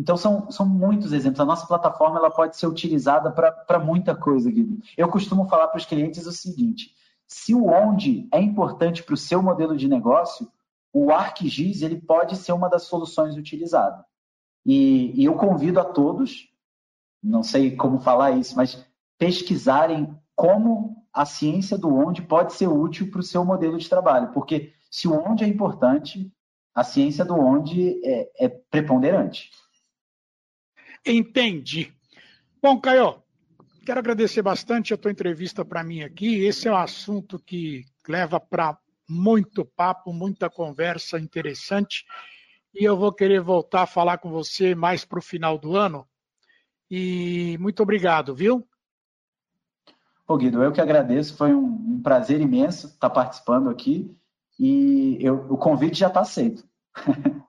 Então, 0.00 0.16
são, 0.16 0.50
são 0.50 0.66
muitos 0.66 1.12
exemplos. 1.12 1.40
A 1.40 1.44
nossa 1.44 1.66
plataforma 1.66 2.18
ela 2.18 2.30
pode 2.30 2.56
ser 2.56 2.66
utilizada 2.66 3.30
para 3.30 3.78
muita 3.78 4.16
coisa, 4.16 4.50
Guido. 4.50 4.78
Eu 4.96 5.10
costumo 5.10 5.46
falar 5.46 5.68
para 5.68 5.76
os 5.76 5.84
clientes 5.84 6.26
o 6.26 6.32
seguinte: 6.32 6.94
se 7.26 7.54
o 7.54 7.66
onde 7.66 8.26
é 8.32 8.40
importante 8.40 9.02
para 9.02 9.12
o 9.12 9.18
seu 9.18 9.42
modelo 9.42 9.76
de 9.76 9.86
negócio, 9.86 10.50
o 10.90 11.12
ArcGIS 11.12 11.82
ele 11.82 12.00
pode 12.00 12.36
ser 12.36 12.52
uma 12.52 12.70
das 12.70 12.84
soluções 12.84 13.36
utilizadas. 13.36 14.02
E, 14.64 15.12
e 15.20 15.26
eu 15.26 15.34
convido 15.34 15.78
a 15.78 15.84
todos, 15.84 16.48
não 17.22 17.42
sei 17.42 17.76
como 17.76 17.98
falar 17.98 18.30
isso, 18.30 18.56
mas 18.56 18.82
pesquisarem 19.18 20.18
como 20.34 20.96
a 21.12 21.26
ciência 21.26 21.76
do 21.76 21.94
onde 21.94 22.22
pode 22.22 22.54
ser 22.54 22.68
útil 22.68 23.10
para 23.10 23.20
o 23.20 23.22
seu 23.22 23.44
modelo 23.44 23.76
de 23.76 23.86
trabalho. 23.86 24.32
Porque 24.32 24.72
se 24.90 25.06
o 25.06 25.12
onde 25.12 25.44
é 25.44 25.46
importante, 25.46 26.32
a 26.74 26.82
ciência 26.82 27.22
do 27.22 27.34
onde 27.34 28.00
é, 28.02 28.46
é 28.46 28.48
preponderante. 28.48 29.50
Entendi. 31.04 31.92
Bom, 32.62 32.80
Caio, 32.80 33.22
quero 33.86 34.00
agradecer 34.00 34.42
bastante 34.42 34.92
a 34.92 34.96
tua 34.96 35.10
entrevista 35.10 35.64
para 35.64 35.82
mim 35.82 36.02
aqui. 36.02 36.44
Esse 36.44 36.68
é 36.68 36.72
um 36.72 36.76
assunto 36.76 37.38
que 37.38 37.84
leva 38.08 38.38
para 38.38 38.78
muito 39.08 39.64
papo, 39.64 40.12
muita 40.12 40.48
conversa 40.48 41.18
interessante. 41.18 42.04
E 42.74 42.84
eu 42.84 42.96
vou 42.96 43.12
querer 43.12 43.40
voltar 43.40 43.82
a 43.82 43.86
falar 43.86 44.18
com 44.18 44.30
você 44.30 44.74
mais 44.74 45.04
para 45.04 45.18
o 45.18 45.22
final 45.22 45.58
do 45.58 45.76
ano. 45.76 46.06
E 46.90 47.56
muito 47.58 47.82
obrigado, 47.82 48.34
viu? 48.34 48.66
Ô 50.26 50.36
Guido, 50.36 50.62
eu 50.62 50.70
que 50.70 50.80
agradeço, 50.80 51.36
foi 51.36 51.52
um, 51.52 52.00
prazer 52.02 52.40
imenso 52.40 52.86
estar 52.86 53.10
participando 53.10 53.68
aqui 53.68 54.16
e 54.58 55.18
eu, 55.20 55.52
o 55.52 55.56
convite 55.56 55.98
já 55.98 56.06
está 56.06 56.20
aceito. 56.20 56.64